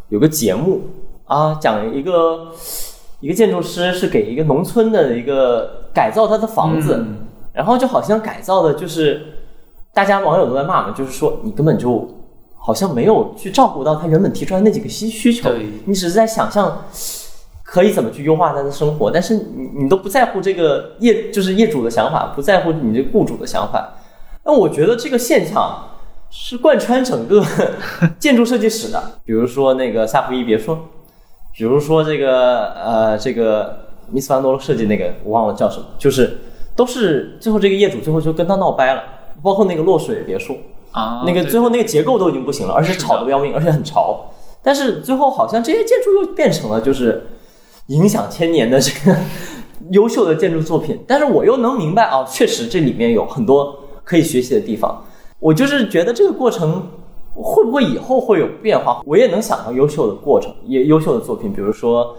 [0.10, 0.82] 有个节目
[1.26, 2.50] 啊，讲一个
[3.20, 7.26] 一个建筑师是给一个农村的一个改造他的房子，嗯。
[7.52, 9.22] 然后就好像改造的就是
[9.92, 12.08] 大家网友都在骂嘛，就是说你根本就
[12.56, 15.50] 好像没有去照顾到他原本提出来那几个需需求，
[15.86, 16.86] 你只是在想象
[17.72, 23.96] 可以怎么去优化他的生活，但是你你都不在乎这个业就是业主的想法，不在乎你这雇主的想法。
[24.44, 25.90] 那我觉得这个现象
[26.32, 27.46] 是贯穿整个
[28.18, 30.76] 建筑设计史的，比如说那个萨普伊别墅，
[31.56, 36.40] 比如说这个呃这个米斯凡多设计那个我忘了叫什么，就是
[36.76, 39.04] 都是最后这个业主最后就跟他闹掰了，
[39.44, 40.58] 包括那个落水别墅，
[40.92, 44.32] 啊，那个最后那个结构都已经不行了，而且吵得不要命，而且很潮。
[44.64, 47.26] 但是最后好像这些建筑又变成了就是
[47.90, 49.16] 影响千年的这个
[49.92, 50.98] 优秀的建筑作品。
[51.06, 55.06] 但是我又能明白啊，确实这里面有很多可以学习的地方。
[55.40, 56.88] 我就是觉得这个过程
[57.36, 59.02] 会不会以后会有变化？
[59.06, 62.16] 我也能想到优秀的过程，也优秀的作品，比如说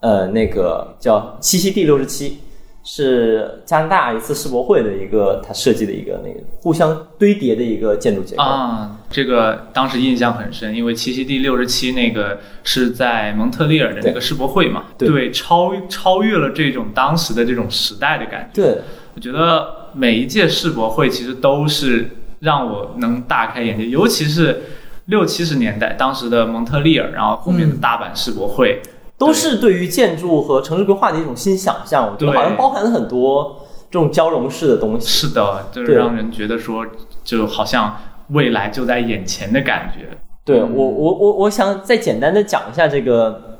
[0.00, 2.38] 呃那个叫七七第六十七。
[2.84, 15.30] 是加拿大一次世博会的一个他设计的一个那个互相堆叠的一个建筑结构，啊，这个当时印象很深，因为七七第六十七那个是在蒙特利尔的那个世博会嘛，对。
[15.32, 18.62] 超超越了这种当时的这种时代的感觉。
[18.62, 18.78] 对，
[19.14, 24.62] 我觉得每一届世博会其实都是让我能大开眼界，尤其是
[25.06, 28.82] 六七十年代当时的蒙特利尔，然后后面的大阪世博会，
[29.26, 35.06] 都是对于建筑和城市规划的一种新想象，我觉得好像包含了很多这种交融式的东西。
[35.06, 36.84] 是的，就是让人觉得说，
[37.22, 37.96] 就好像
[38.30, 40.16] 未来就在眼前的感觉。
[40.44, 43.58] 对我，我我我想再简单的讲一下这个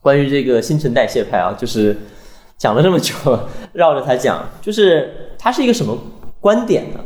[0.00, 1.96] 关于这个新陈代谢派啊，就是
[2.56, 3.14] 讲了这么久，
[3.74, 5.96] 绕着它讲，就是它是一个什么
[6.40, 7.00] 观点呢？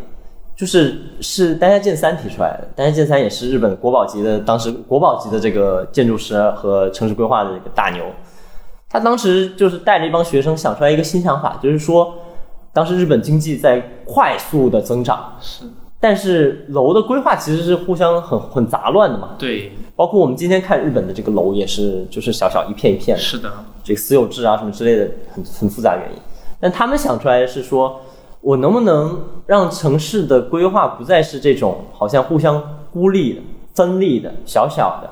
[0.56, 8.04] 就是是丹下健三提出来的，丹下健三也是日本国宝级的，当时国宝级的这个建筑师和城市规划的这个大牛。
[8.88, 12.14] 他当时就是带着一帮学生想出来一个新想法，就是说，
[12.74, 15.64] 当时日本经济在快速的增长，是
[15.98, 19.30] 但是楼的规划其实是互相很很杂乱的嘛。
[19.38, 23.50] 对，包括我们今天看日本的这个楼也是，就是小小一片一片的，是的，
[23.82, 26.18] 这个私有制啊什么之类的，很很复杂的原因。
[26.60, 27.98] 但他们想出来的是说，
[28.42, 33.40] 我能不能让城市的规划不再是这种好像互相孤立的、
[33.74, 35.08] 分立的、小小的，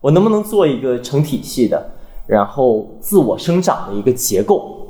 [0.00, 1.90] 我能不能做一个成体系的，
[2.26, 4.86] 然后自我生长的一个结构？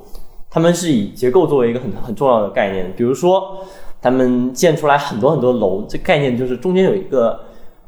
[0.50, 3.58] 他们是以结构作为一个很很重要的概念，比如说
[4.02, 7.40] 他们建出来很多很多楼，这概念就是中间有一个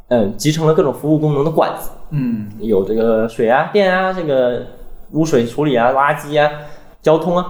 [0.09, 4.67] 嗯集成了各种服务功能的管子，嗯，有这个水啊、电啊、这个
[5.13, 6.51] 污水处理啊、垃圾啊、
[7.03, 7.47] 交通啊，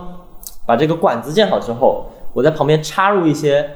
[0.67, 3.67] 把这个管子建好之后，我在旁边插入一些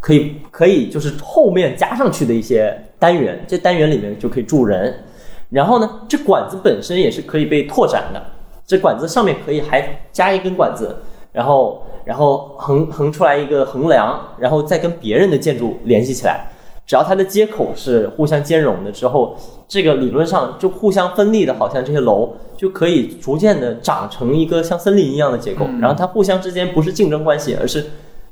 [0.00, 5.04] 可以可以就是后面加上去的一些单元，这单元里面就可以住人。
[5.50, 8.22] 然后呢，这管子本身也是可以被拓展的，
[8.66, 10.96] 这管子上面可以还加一根管子，
[11.30, 16.50] 然后然后横横出来一个横梁，然后再跟别人的建筑联系起来。
[16.86, 25.66] 只要它的接口是互相兼容的之后，这个理论上就互相分立的，好像这些楼就可以逐渐的长成一个像森林一样的结构。
[25.68, 27.84] 嗯然后它互相之间不是竞争关系，而是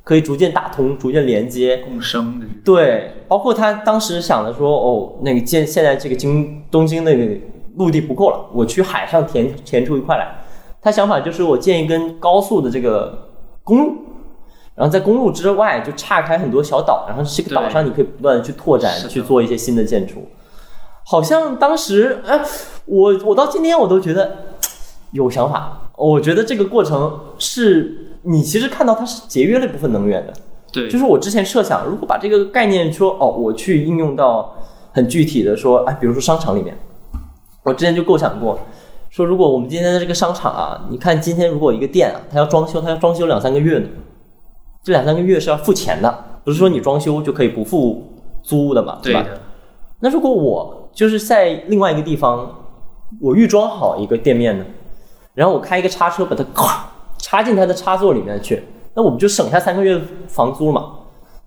[0.05, 1.79] 可以逐渐打通、逐渐连接。
[1.79, 7.35] 共生的，对，包括他当时想的说，哦，那个建现在这个京东京那个
[7.77, 10.29] 陆地不够了，我去海上填填出一块来。
[10.81, 13.19] 他想法就是我建一根高速的这个
[13.65, 13.95] 公路，
[14.75, 20.27] 然后在公路之外就岔开很多小岛，然后这个岛上你可以不断的去拓展去做一些新的建筑。
[21.05, 22.41] 好像当时，哎，
[22.87, 24.37] 我我到今天我都觉得
[25.13, 25.91] 有想法。
[25.97, 30.33] 我觉得这个过程是你其实看到它是节约了一部分能源的。
[30.73, 34.57] 对，就是我之前设想，如果把这个概念说哦，我去应用到
[34.93, 36.77] 很具体的说，哎，比如说商场里面，
[37.63, 38.59] 我之前就构想过，
[39.09, 43.87] 说如果我们今天的这个商场啊，你看今天如果一个店啊，它要装修，它要装修两三个月呢，
[44.85, 48.07] 这两三个月是要付钱的，不是说你装修就可以不付
[48.43, 49.27] 租的嘛，对吧，
[50.01, 52.55] 那如果我就是在另外一个地方，
[53.19, 54.65] 我预装好一个店面呢，
[55.33, 56.71] 然后我开一个叉车把它咵
[57.17, 58.63] 插进它的插座里面去，
[58.93, 60.93] 那我们就省下三个月房租了嘛，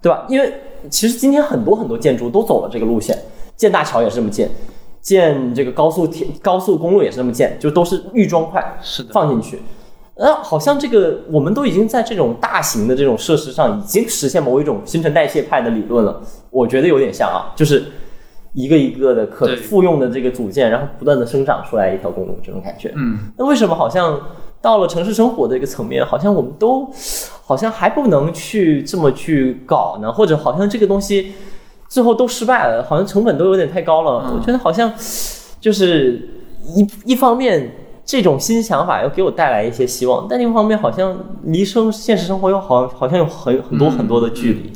[0.01, 0.25] 对吧？
[0.27, 0.51] 因为
[0.89, 3.15] 其实今天很多很多建筑都走了这个路线，
[3.55, 4.49] 建大桥也是这么建，
[4.99, 9.61] 建这个高速铁高速公路也是这么建，就都是预装块是的，放进去。
[10.19, 17.83] 呃，好像这个我们都已经在这种大型的这种设施上已经实现某一种新陈代谢派的理论了，我觉得有点像啊，就是
[18.53, 22.91] 一个一个的可复用的这个组件，然后不断的生长出来一条公路，这种感觉。
[22.95, 24.19] 嗯，那为什么好像
[24.59, 26.91] 到了城市生活的一个层面，好像我们都
[27.45, 30.11] 好像还不能去这么去搞呢？
[30.11, 31.33] 或者好像这个东西
[31.87, 34.23] 最后都失败了，好像成本都有点太高了。
[34.25, 34.91] 嗯我觉得好像
[35.61, 36.27] 就是
[36.75, 37.71] 一一方面。
[38.07, 44.71] 这种新想法又给我带来一些希望，但另一方面好像离生现实生活又好好像有很很多很多的距离。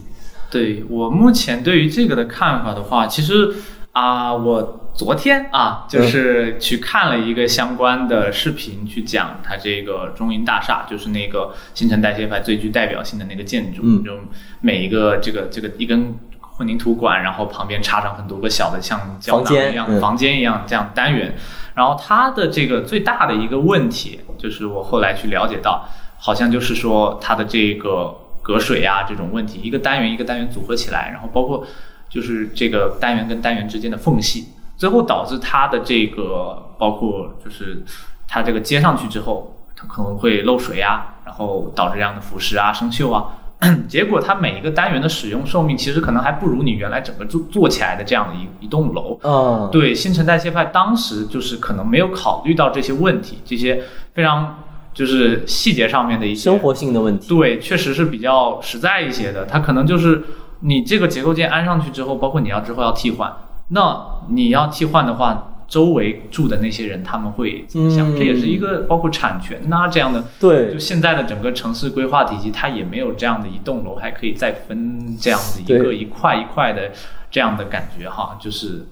[0.50, 3.56] 对我目前对于这个的看法的话，其实
[3.94, 14.12] 啊、我昨天啊，就是去看了一个相关的视频，去讲它这个中银大厦，就是那个新陈代谢派最具代表性的那个建筑，嗯就
[14.60, 16.14] 每一个这个这个一根
[16.62, 21.34] 混凝土管，然后旁边插上很多个小的像胶囊一样、嗯房间一样这样单元，
[21.74, 25.90] 然后它的这个最大的一个问题，就是我后来去了解到，
[26.20, 31.66] 好像就是说它的这个隔水啊这种问题，一个单元一个单元组合起来，然后包括
[32.08, 37.84] 就是这个单元跟单元之间的缝隙，最后导致它的这个包括就是
[38.28, 43.26] 它这个接上去之后，它可能会漏水啊，然后导致这样的腐蚀啊、生锈啊。
[43.88, 49.20] 结果它每一个单元的使用寿命其实可能还不如你原来整个做做起来的这样的一一栋楼。
[49.24, 53.84] 嗯，对新陈代谢派当时就是可能没有考虑到这些问题，这些
[54.14, 57.28] 非常就是细节上面的一些生活性的问题。
[57.30, 59.46] 对，确实是比较实在一些的。
[59.46, 60.24] 它可能就是
[60.62, 63.32] 你这个结构件安上去之后，包括你要之后要替换，
[63.68, 63.96] 那
[64.30, 68.14] 你要替换的话，周围住的那些人他们会怎么想？
[68.14, 70.22] 嗯这也是一个包括产权呐、这样的。
[70.38, 76.92] 对就现在的整个城市规划体系，它也没有这样的一栋楼还可以再分这样子一个一块一块的
[77.32, 78.86] 这样的感觉哈，就是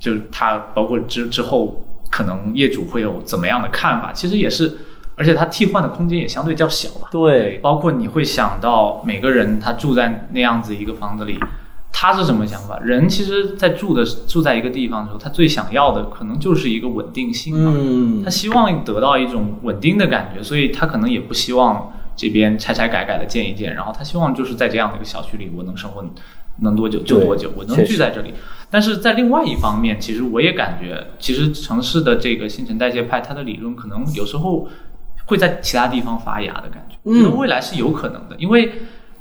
[0.00, 4.76] 就是它包括之之后可能业主会有怎么样的看法，其实也是，
[5.14, 7.06] 而且它替换的空间也相对较小吧。
[7.12, 11.38] 对，包括你会想到每个人他住在那样子一个房子里，
[11.96, 12.76] 他是什么想法？
[12.80, 17.72] 人其实，在住的住在一个地方的时候，他最想要的可能就是一个稳定性嘛。
[17.72, 26.04] 嗯他，希望得到一种稳定的感觉，所以他可能也不希望这边拆拆改改的建一建，然后他希望就是在这样的一个小区里，我能生活
[26.62, 28.34] 能多久就多久，我能聚在这里。
[28.68, 34.68] 但是在另外一方面，其实我也感觉，其实城市的这个新陈代谢派，它的理论可能有时候
[35.26, 36.96] 会在其他地方发芽的感觉。
[37.04, 38.72] 我觉得嗯未来是有可能的，因为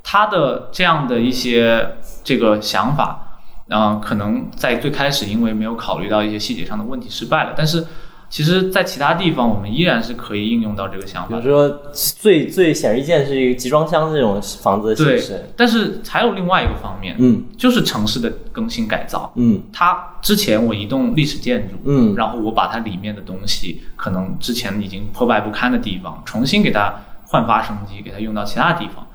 [0.04, 3.40] 他的这样的一些这个想法，
[3.70, 7.84] 嗯、可能在最开始因为没有考虑到一些细节上的问题失败了，但是
[8.30, 11.30] 其实，在其他地方我们依然是可以应用到这个想法。
[11.30, 19.32] 比如说最最显而易见是一个集装箱这种房子的形对式。，但是还有另外一个方面，嗯就是城市的更新改造。
[19.36, 26.92] 嗯它之前我一栋历史建筑，嗯然后我把它里面的东西，可能之前已经破败不堪的地方，重新给它
[27.28, 29.06] 焕发生机，给它用到其他地方，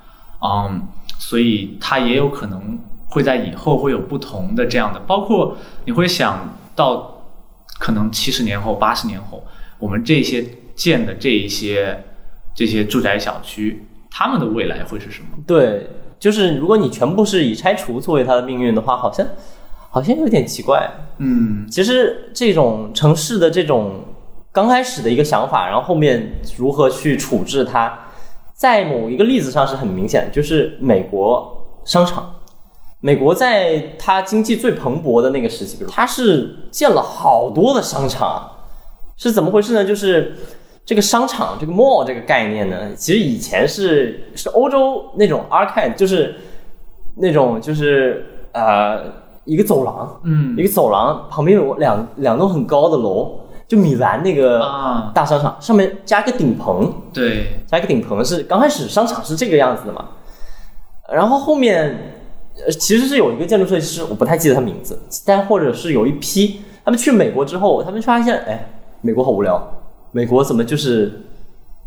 [0.41, 0.87] 嗯，
[1.17, 7.23] 所以它也有可能会在以后会有不同的这样的，包括你会想到，
[7.79, 9.43] 可能七十年后、八十年后，
[9.77, 12.03] 我们这些建的这一些
[12.55, 15.29] 这些住宅小区，他们的未来会是什么？
[15.45, 19.25] 对，就是如果你全部是以拆除作为它的命运的话，好像
[19.89, 20.89] 好像有点奇怪。
[21.17, 24.05] 嗯，其实这种城市的这种
[24.51, 27.99] 刚开始的一个想法，然后后面如何去处置它，
[28.59, 32.35] 在某一个例子上是很明显的，就是美国商场。
[32.99, 38.51] 美国在它经济最蓬勃的那个时期，它是建了好多的商场啊，
[39.15, 39.85] 是怎么回事呢？
[39.85, 40.35] 就是
[40.83, 46.35] 这个商场这个 mall 这个概念呢，其实以前是是欧洲那种 arcade，就是
[47.15, 49.05] 那种就是呃
[49.45, 53.39] 一个走廊，嗯一个走廊旁边有两两栋很高的楼，
[53.69, 60.09] 就米兰那个啊，大商场上面加个顶棚，对，加一个顶棚是刚开始商场是这个样子的嘛，
[61.13, 61.95] 然后后面
[62.65, 68.67] 呃其实是有一个建筑设计师，我不太记得他名字，但或者是有一批他们去美国之后，他们发现哎，
[69.01, 69.61] 美国好无聊，
[70.11, 71.21] 美国怎么就是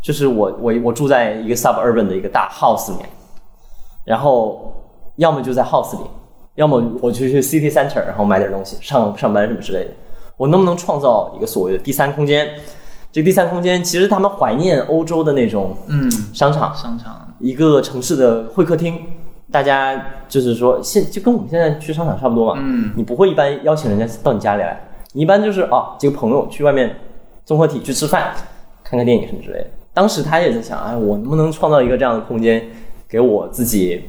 [0.00, 3.08] 就是我我我住在一个 suburban 的一个大 house 里面，
[4.04, 4.72] 然后
[5.16, 6.04] 要么就在 house 里，
[6.54, 9.90] 要么我就去 city center，然后买点东西上上班什么之类的。
[10.36, 12.48] 我能不能创造一个所谓的第三空间？
[13.12, 18.98] 这个第三空间其实他们怀念欧洲的那种嗯，商场，商场，一个城市的会客厅，
[19.50, 22.60] 大家就是说现就跟我们现在去商场差不多嘛。
[22.64, 24.80] 嗯，你不会一般邀请人家到你家里来，
[25.12, 26.96] 你一般就是啊几个朋友去外面
[27.44, 28.32] 综合体去吃饭，
[28.82, 29.66] 看看电影什么之类的。
[29.92, 32.66] 当时他也在想，哎，我能不能创造一个这样的空间，
[33.06, 34.08] 给我自己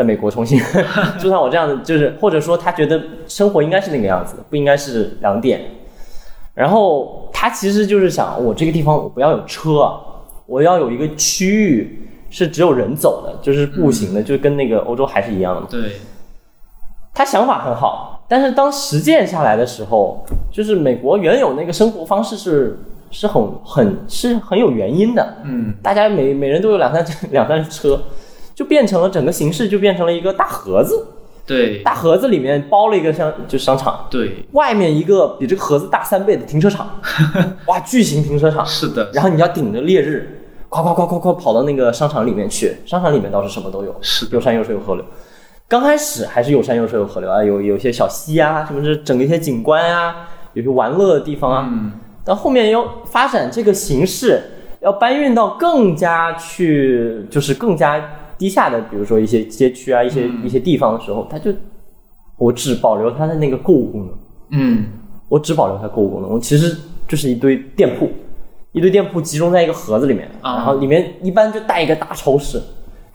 [0.00, 0.58] 在美国重新
[1.20, 2.98] 就像我这样的，就是或者说他觉得
[3.28, 5.60] 生活应该是那个样子，不应该是两点。
[6.54, 10.00] 然后他其实就是想，我这个地方我不要有车啊，
[10.46, 15.66] 我要有一个区域是只有人走的，就是步行的，就跟那个欧洲还是一样的。
[15.70, 15.92] 对，
[17.12, 22.78] 他想法很好，但是当实践下来的时候，就是美国原有那个生活方式是
[23.10, 25.36] 是很很是很有原因的。
[25.44, 28.00] 嗯，大家每每人都有两三两三车，
[28.60, 31.06] 就变成了整个形式就变成了一个大盒子，
[31.46, 37.00] 对，大盒子里面包了一个像就商场，对，外面一个比这个盒子大三倍的停车场，
[37.64, 45.02] 哇，巨型停车场，是的，然后你要顶着烈日，夸夸夸夸夸跑到那个商场里面去，商场里面倒是什么都有，是有山有水有河流。
[45.66, 51.66] 刚开始还是有山有水有河流啊，有有些小溪啊，什么是整个一些景观啊，有些玩乐的地方啊。
[51.72, 51.92] 嗯，
[52.26, 54.42] 但后面要发展这个形式，
[54.80, 61.52] 要搬运到更加去就是更加低下的，比如说一些街区啊，一些、嗯一些地方的时候，它就
[62.38, 64.18] 我只保留它的那个购物功能。
[64.52, 64.86] 嗯，
[65.28, 66.74] 我只保留它购物功能，我其实
[67.06, 68.08] 就是一堆店铺，
[68.72, 72.58] 一堆店铺集中在一个盒子里面，啊然后里面一般就带一个大超市，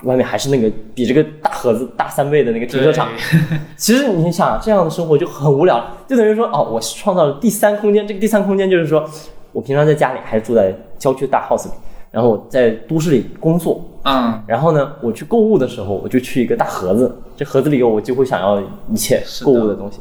[0.03, 3.09] 外面还是那个比这个大盒子大三倍的那个停车场。
[3.75, 8.07] 其实你想，这样的生活就很无聊，就等于说，哦，我创造了第三空间。
[8.07, 9.03] 这个第三空间就是说，
[9.51, 11.71] 我平常在家里还是住在郊区大 house 里，
[12.15, 19.99] 然后我在都市里工作，嗯，然后呢，我去购物的时候，我就去一个大盒子，这盒子里有我几乎想要一切购物的东西。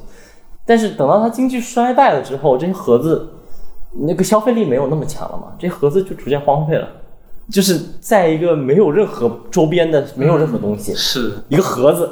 [0.65, 3.29] 但是等到它经济衰败了之后，这些盒子
[4.07, 6.89] 那个消费力没有那么强了嘛，这些盒子就逐渐荒废了，
[7.51, 12.09] 就是在一个没有任何周边的、没有任何东西，是，一个盒子，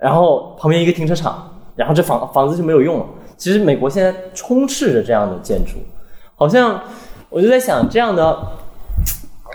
[0.00, 3.06] 然后旁边一个停车场，然后这房房子就没有用了。
[3.36, 5.78] 其实美国现在充斥着这样的建筑，
[6.34, 6.80] 好像
[7.30, 8.40] 我就在想，这样的，呃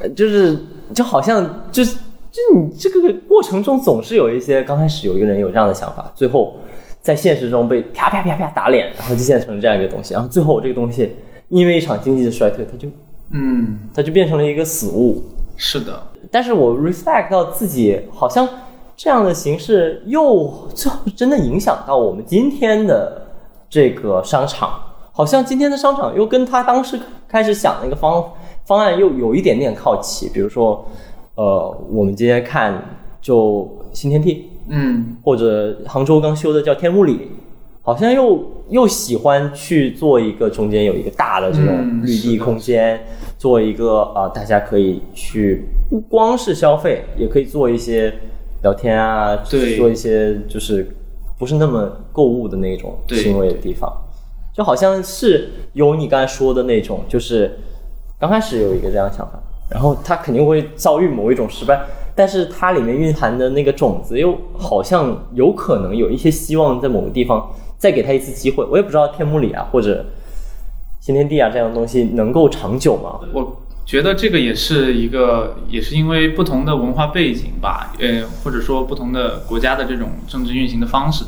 [0.10, 0.58] 就是
[0.93, 1.95] 就好像就是
[2.32, 6.56] 就你这个过程中总是有一些刚开始有一个人有这样的想法，最后
[7.01, 11.16] 在现实中被啪啪啪啪打脸，然后就变成这样一个东西，然后最后这个东西
[11.49, 12.88] 因为一场经济的衰退，它就
[13.32, 15.24] 嗯，它就变成了一个死物。
[15.56, 16.01] 是的，
[16.32, 18.47] 但是我 respect 到自己好像
[18.97, 23.22] 这样的形式又就真的影响到我们今天的
[23.70, 24.80] 这个商场，
[25.12, 28.32] 好像今天的商场又跟他当时开始想那个方
[28.66, 30.86] 方案又有一点点靠齐，比如说，
[31.36, 37.30] 呃，我们今天看就新天地，嗯，或者杭州刚修的叫天目里，
[37.82, 43.05] 好像又又喜欢去做一个中间有一个大的这种绿地空间，
[43.38, 48.14] 做一个啊、大家可以去不光是消费，也可以做一些
[48.61, 49.76] 聊天啊，对。
[49.78, 50.95] 做一些就是
[51.38, 53.18] 不是那么购物的那种对。
[53.18, 53.91] 行为的地方，
[54.53, 57.59] 就好像是有你刚才说的那种，就是
[58.24, 59.34] 刚开始有一个这样想法，
[59.69, 61.78] 然后它肯定会遭遇某一种失败，
[62.15, 68.63] 但是它里面蕴含的那个种子又好像有可能有一些希望在某个地方再给他一次机会。
[68.63, 70.05] 我也不知道天幕里啊或者
[71.01, 73.19] 新天地啊这样的东西能够长久吗？
[73.34, 81.26] 我觉得这个也是一个，也是因为不同的文化背景吧，呃，或者说不同的国家的这种政治运行的方式。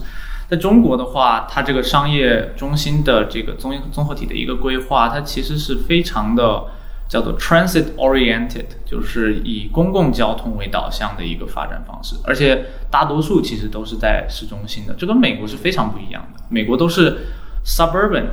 [0.50, 6.64] 在中国的话，它这个商业中心的这个综综合体的一个规划，它其实是非常的
[7.08, 16.42] 叫做 transit oriented，就是以公共交通为导向的一个发展方式，而且大多数其实都是在市中心的，这跟美国是非常不一样的。
[16.50, 17.18] 美国都是
[17.64, 18.26] suburban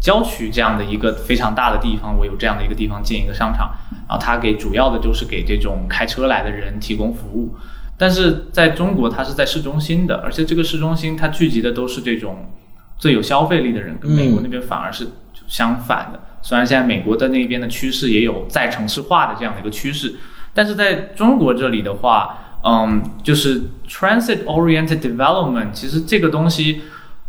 [0.00, 3.72] 郊区这样的一个非常大的地方，我有这样的一个地方建一个商场，
[4.08, 7.54] 然后它给主要的就是给这种开车来的人提供服务。
[7.96, 12.50] 但是在中国，它是在市中心的，而且这个市中心它聚集的都是这种
[12.98, 15.06] 最有消费力的人，跟美国那边反而是
[15.46, 16.20] 相反的。
[16.46, 20.14] 虽然现在美国的那边的趋势也有再城市化的这样的一个趋势，
[20.54, 26.82] 但是在中国这里的话，嗯，就是 transit oriented development，其实这个东西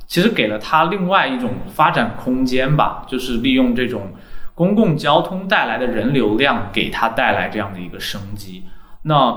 [0.06, 4.14] 其实给了它另外一种发展空间吧，就是利用这种
[4.54, 8.66] 公共交通带来的人流量，给它带来这样的一个生机。
[9.02, 9.36] 那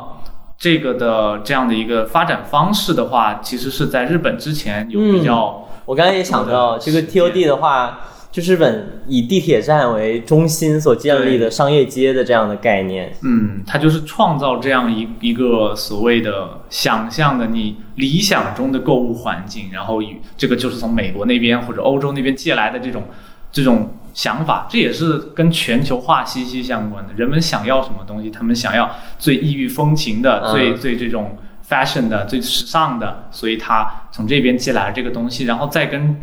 [0.58, 5.66] 这个的这样的一个发展方式的话，其实是在日本之前有比较。
[5.86, 8.00] 我刚才也想到，这个 TOD 的话，
[8.30, 13.12] 就日本以地铁站为中心所建立的商业街的这样的概念。
[13.22, 23.04] 嗯，它就是创造这样一一个所谓的想象的你理想中的购物环境，然后与这个就是从美国那边或者欧洲那边借来的这种
[23.52, 23.94] 这种。
[24.12, 27.14] 想法，这也是跟全球化息息相关的。
[27.14, 36.20] 人们想要什么东西，他们想要最异域风情的、最最这种 fashion 的、最时尚的，所以他从这边借来了这个东西，然后再跟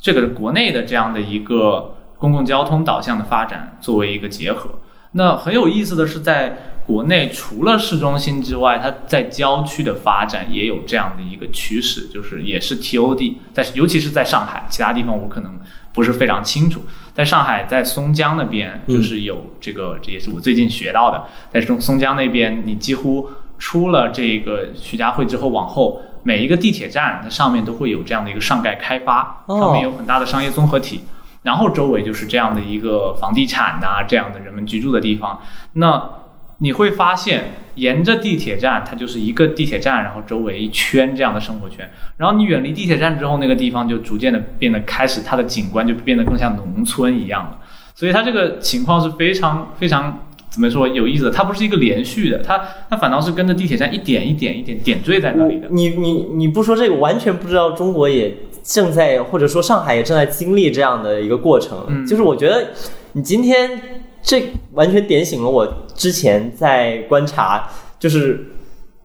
[0.00, 4.70] 这个国内的这样的一个公共交通导向的发展作为一个结合。
[5.12, 15.58] 那很有意思的是，在国内除了市中心之外，它在郊区的发展也有这样的一个趋势，就是也是 TOD，在尤其是在上海，其他地方我可能
[15.92, 16.82] 不是非常清楚。
[17.12, 21.24] 在上海，在松江那边，就是有这个，这也是我最近学到的。
[21.52, 23.28] 在松松江那边，你几乎
[23.58, 31.04] 出了这个徐家汇之后，往后每一个地铁站，它上面都会有这样的一个上盖开发，上面有很大的商业综合体，
[31.42, 35.40] 然后周围就是这样的一个房地产呐，这样的人们居住的地方。
[35.74, 36.10] 那
[36.58, 41.90] 你会发现，沿着地铁站，它就是一个地铁站，然后周围一圈这样的生活圈。
[42.18, 47.58] 然后你远离地铁站之后，那个地方就逐渐的变得开始，它的景观就变得更像农村一样了。
[47.94, 51.30] 所以它这个情况是非常非常怎么说有意思的？
[51.30, 55.68] 它不是一个连续的，它它反倒是跟着地铁站一点一点一点点缀在那里的。
[55.70, 62.04] 你你你不说这个，完全不知道中国也正在，或者说上海也正在经历这样的一个过程。
[62.06, 62.68] 就是我觉得
[63.12, 63.80] 你今天。
[64.22, 67.66] 这完全点醒了我之前在观察，
[67.98, 68.48] 就是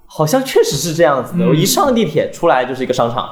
[0.06, 1.48] 好像确实是这样子的。
[1.48, 3.30] 我一上地铁出来就是一个商场，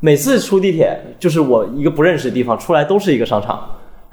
[0.00, 3.58] 每次出地铁就是我一个不认识的地方出来都是一个商场。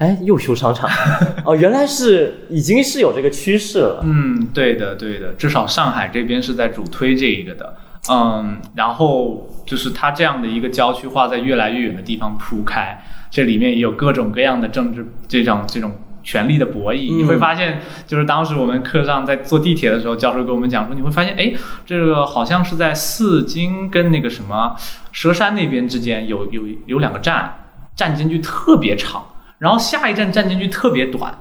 [0.01, 0.89] 哎，又修商场
[1.45, 4.01] 哦，原来是已经是有这个趋势了。
[4.03, 7.75] 嗯，对的，对的，至少上海这边是在主推这一个的。
[8.09, 12.99] 嗯，然后就是它这样的一个郊区化在越来越远的地方铺开，
[13.29, 15.91] 这里面也有各种各样的政治这种这种。
[16.23, 21.51] 权力的博弈，你会发现，就是当时我们课上在坐地铁的时候，教授跟我们讲说，你会发现，哎，
[21.83, 24.75] 这个好像是在四京跟那个什么
[25.11, 27.51] 佘山那边之间有有有两个站，
[27.95, 29.25] 站间距特别长，
[29.61, 31.31] 然后下一站站间距特别短，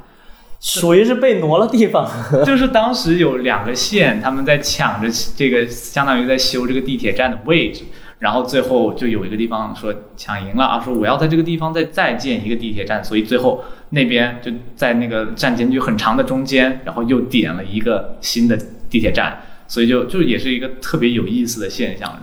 [0.61, 2.07] 属于是被挪了地方。
[2.45, 7.83] 就是当时有两个县，他们在抢着这个，相当于在修这个地铁站的位置。
[8.19, 18.55] 然后最后就有一个地方说抢赢了啊，说我要在这个地方再再建一个地铁站，所以最后那边就在那个站间距很长的中间，然后又点了一个新的
[18.91, 22.15] 地铁站，所以就就也是一个特别有意思的现象。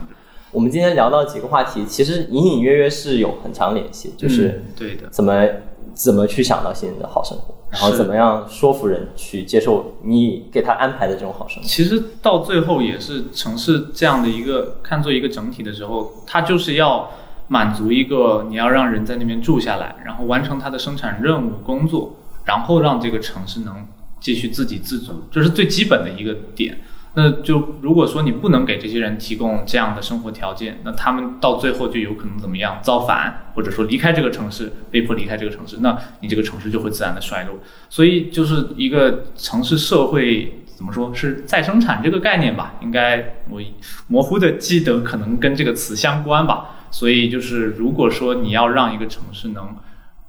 [0.50, 5.46] 我们今天聊到几个话题，其实隐隐约约是有很强联系，就是对的，怎么
[5.92, 7.54] 怎么去想到新的好生活。
[7.70, 11.68] 然后怎么样说服人去接受你给他安排的这种好生活？
[11.68, 17.10] 其实到最后也是城市这样的一个看作一个整体的时候，它就是要
[17.48, 23.86] 满足一个你要让人在那边住下来，然后完成他的生产任务工作，然后让这个城市能
[24.18, 26.78] 继续自给自足，这是最基本的一个点。
[27.20, 37.58] 那就如果说你不能给这些人提供这样的生活条件，那他们到最后就有可能怎么样造反，或者说离开这个城市，被迫离开这个城市，那你这个城市就会自然的衰落。
[37.88, 43.60] 所以就是一个城市社会怎么说是再生产这个概念吧，应该我
[44.06, 46.86] 模糊的记得可能跟这个词相关吧。
[46.92, 49.74] 所以就是如果说你要让一个城市能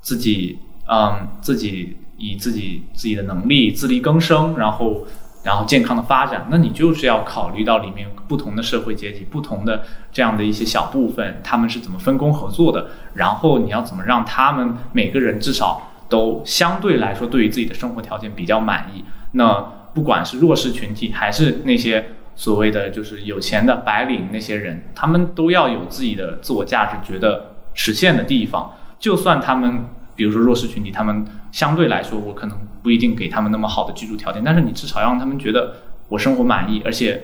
[0.01, 5.05] 自己嗯自己以自己自己的能力自力更生，然后。
[5.41, 12.87] 然后健康的发展，那你就是要考虑到里面不同的社会阶级、不同的这样的一些小部分，他们是怎么分工合作的。
[13.13, 19.05] 然后你要怎么让他们每个人至少都相对来说对于自己的生活条件比较满意。
[19.31, 19.53] 那
[19.93, 28.73] 不管是弱势群体，还是那些所谓的就是有钱的白领那些人，他们都要有自己的自我价值觉得实现的地方。
[28.99, 29.85] 就算他们。
[30.19, 35.75] 比如说弱势群体，他们相对来说，我可能不一定给他们那么好的居住条件，但是你至少让他们觉得
[36.07, 37.23] 我生活满意，而且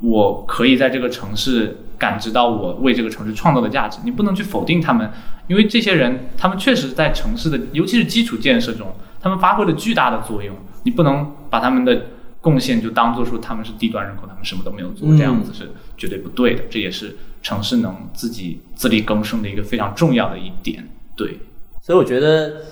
[0.00, 3.98] 我可以在这个城市感知到我为这个城市创造的价值。
[4.04, 5.10] 你不能去否定他们，
[5.46, 10.54] 因为这些人他们确实在城市的，尤其是基础建设中，他们发挥了巨大的作用。
[10.84, 12.06] 你不能把他们的
[12.40, 16.62] 贡献就当做说他们是低端人口，他们什么都没有做，这样子是绝对不对的。
[16.70, 20.88] 这也是城市能自己自力更生的一个非常重要的一点。
[21.16, 21.38] 对。
[21.82, 22.62] 所以我觉得，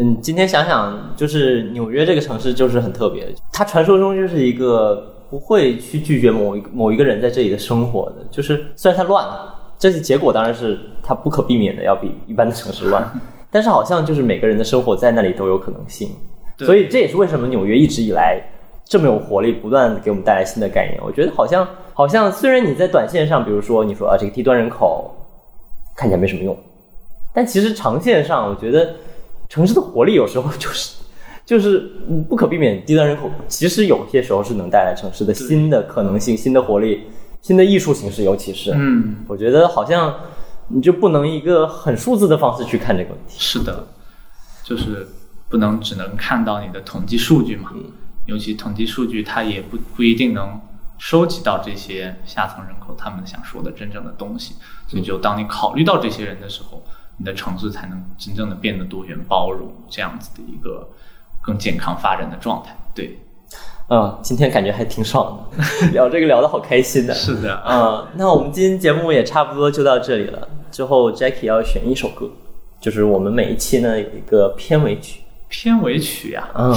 [0.00, 13.04] 嗯，今天想想，就是纽约这个城市就是很特别，它传说中就是一个不会去拒绝某一某一个人在这里的生活的，就是虽然它乱了，这些结果当然是它不可避免的要比一般的城市乱，
[13.50, 16.10] 但是好像就是每个人的生活在那里都有可能性，
[16.58, 18.40] 所以这也是为什么纽约一直以来
[18.84, 21.00] 这么有活力，不断给我们带来新的概念。
[21.04, 25.12] 我觉得好像好像虽然你在短线上，比如说你说啊这个低端人口
[25.96, 26.56] 看起来没什么用，
[27.34, 28.94] 但其实长线上，我觉得
[29.48, 30.96] 城市的活力有时候 就是
[31.44, 37.04] 就是嗯不可避免，低端人口其实有些时候是能带来城市的新的可能性、新的活力、
[37.40, 40.14] 新的艺术形式，尤其是嗯，我觉得好像
[40.68, 43.36] 你就不能一个很数字的方式去看这个问题。
[43.38, 43.86] 是的，
[44.62, 45.08] 就是
[45.48, 47.72] 不能只能看到你的统计数据嘛，
[48.26, 50.60] 尤其统计数据它也不不一定能
[50.98, 56.84] 收集到这些下层人口他们想说的真正的东西，所以就当你考虑到这些人的时候，
[57.18, 60.88] 你的城市才能真正的变得多元包容，这样子的一个
[61.42, 62.74] 更健康发展的状态。
[62.94, 63.18] 对，
[63.90, 67.12] 嗯，今天感觉还挺爽的，聊这个聊的好开心的。
[67.14, 70.48] 是的，嗯，那我们今天节目也差不多就到这里了。
[70.70, 72.30] 之后 Jackie 要选一首歌，
[72.80, 75.22] 就是我们每一期呢有一个片尾曲。
[75.48, 76.74] 片尾曲呀、嗯，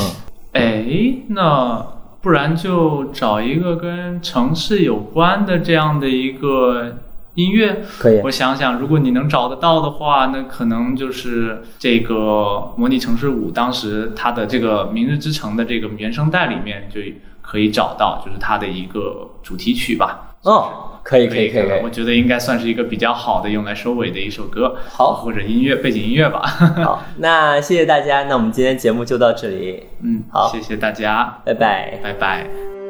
[0.53, 0.85] 哎，
[1.27, 1.85] 那
[2.21, 6.97] 不然就找一个跟城市有关的这样的一个
[7.35, 7.81] 音乐。
[7.99, 8.21] 可以。
[8.23, 12.15] 我想想，如果你能找得到的话，那可能就是这个
[12.79, 16.99] 《模拟城市五》当时它的这个《明日之城》的这个原声带里面就
[17.41, 20.27] 可以找到，就是它的一个主题曲吧。
[20.43, 21.81] 哦，可以，可以，可以，可以。
[21.83, 26.41] 我觉得应该算是一个比较好的用来收尾的一首歌，好或者音乐背景音乐吧。
[26.83, 31.99] 好，那谢谢大家，那我们今天节目就到这里，嗯，好谢谢大家，拜拜。
[32.01, 32.80] 拜拜。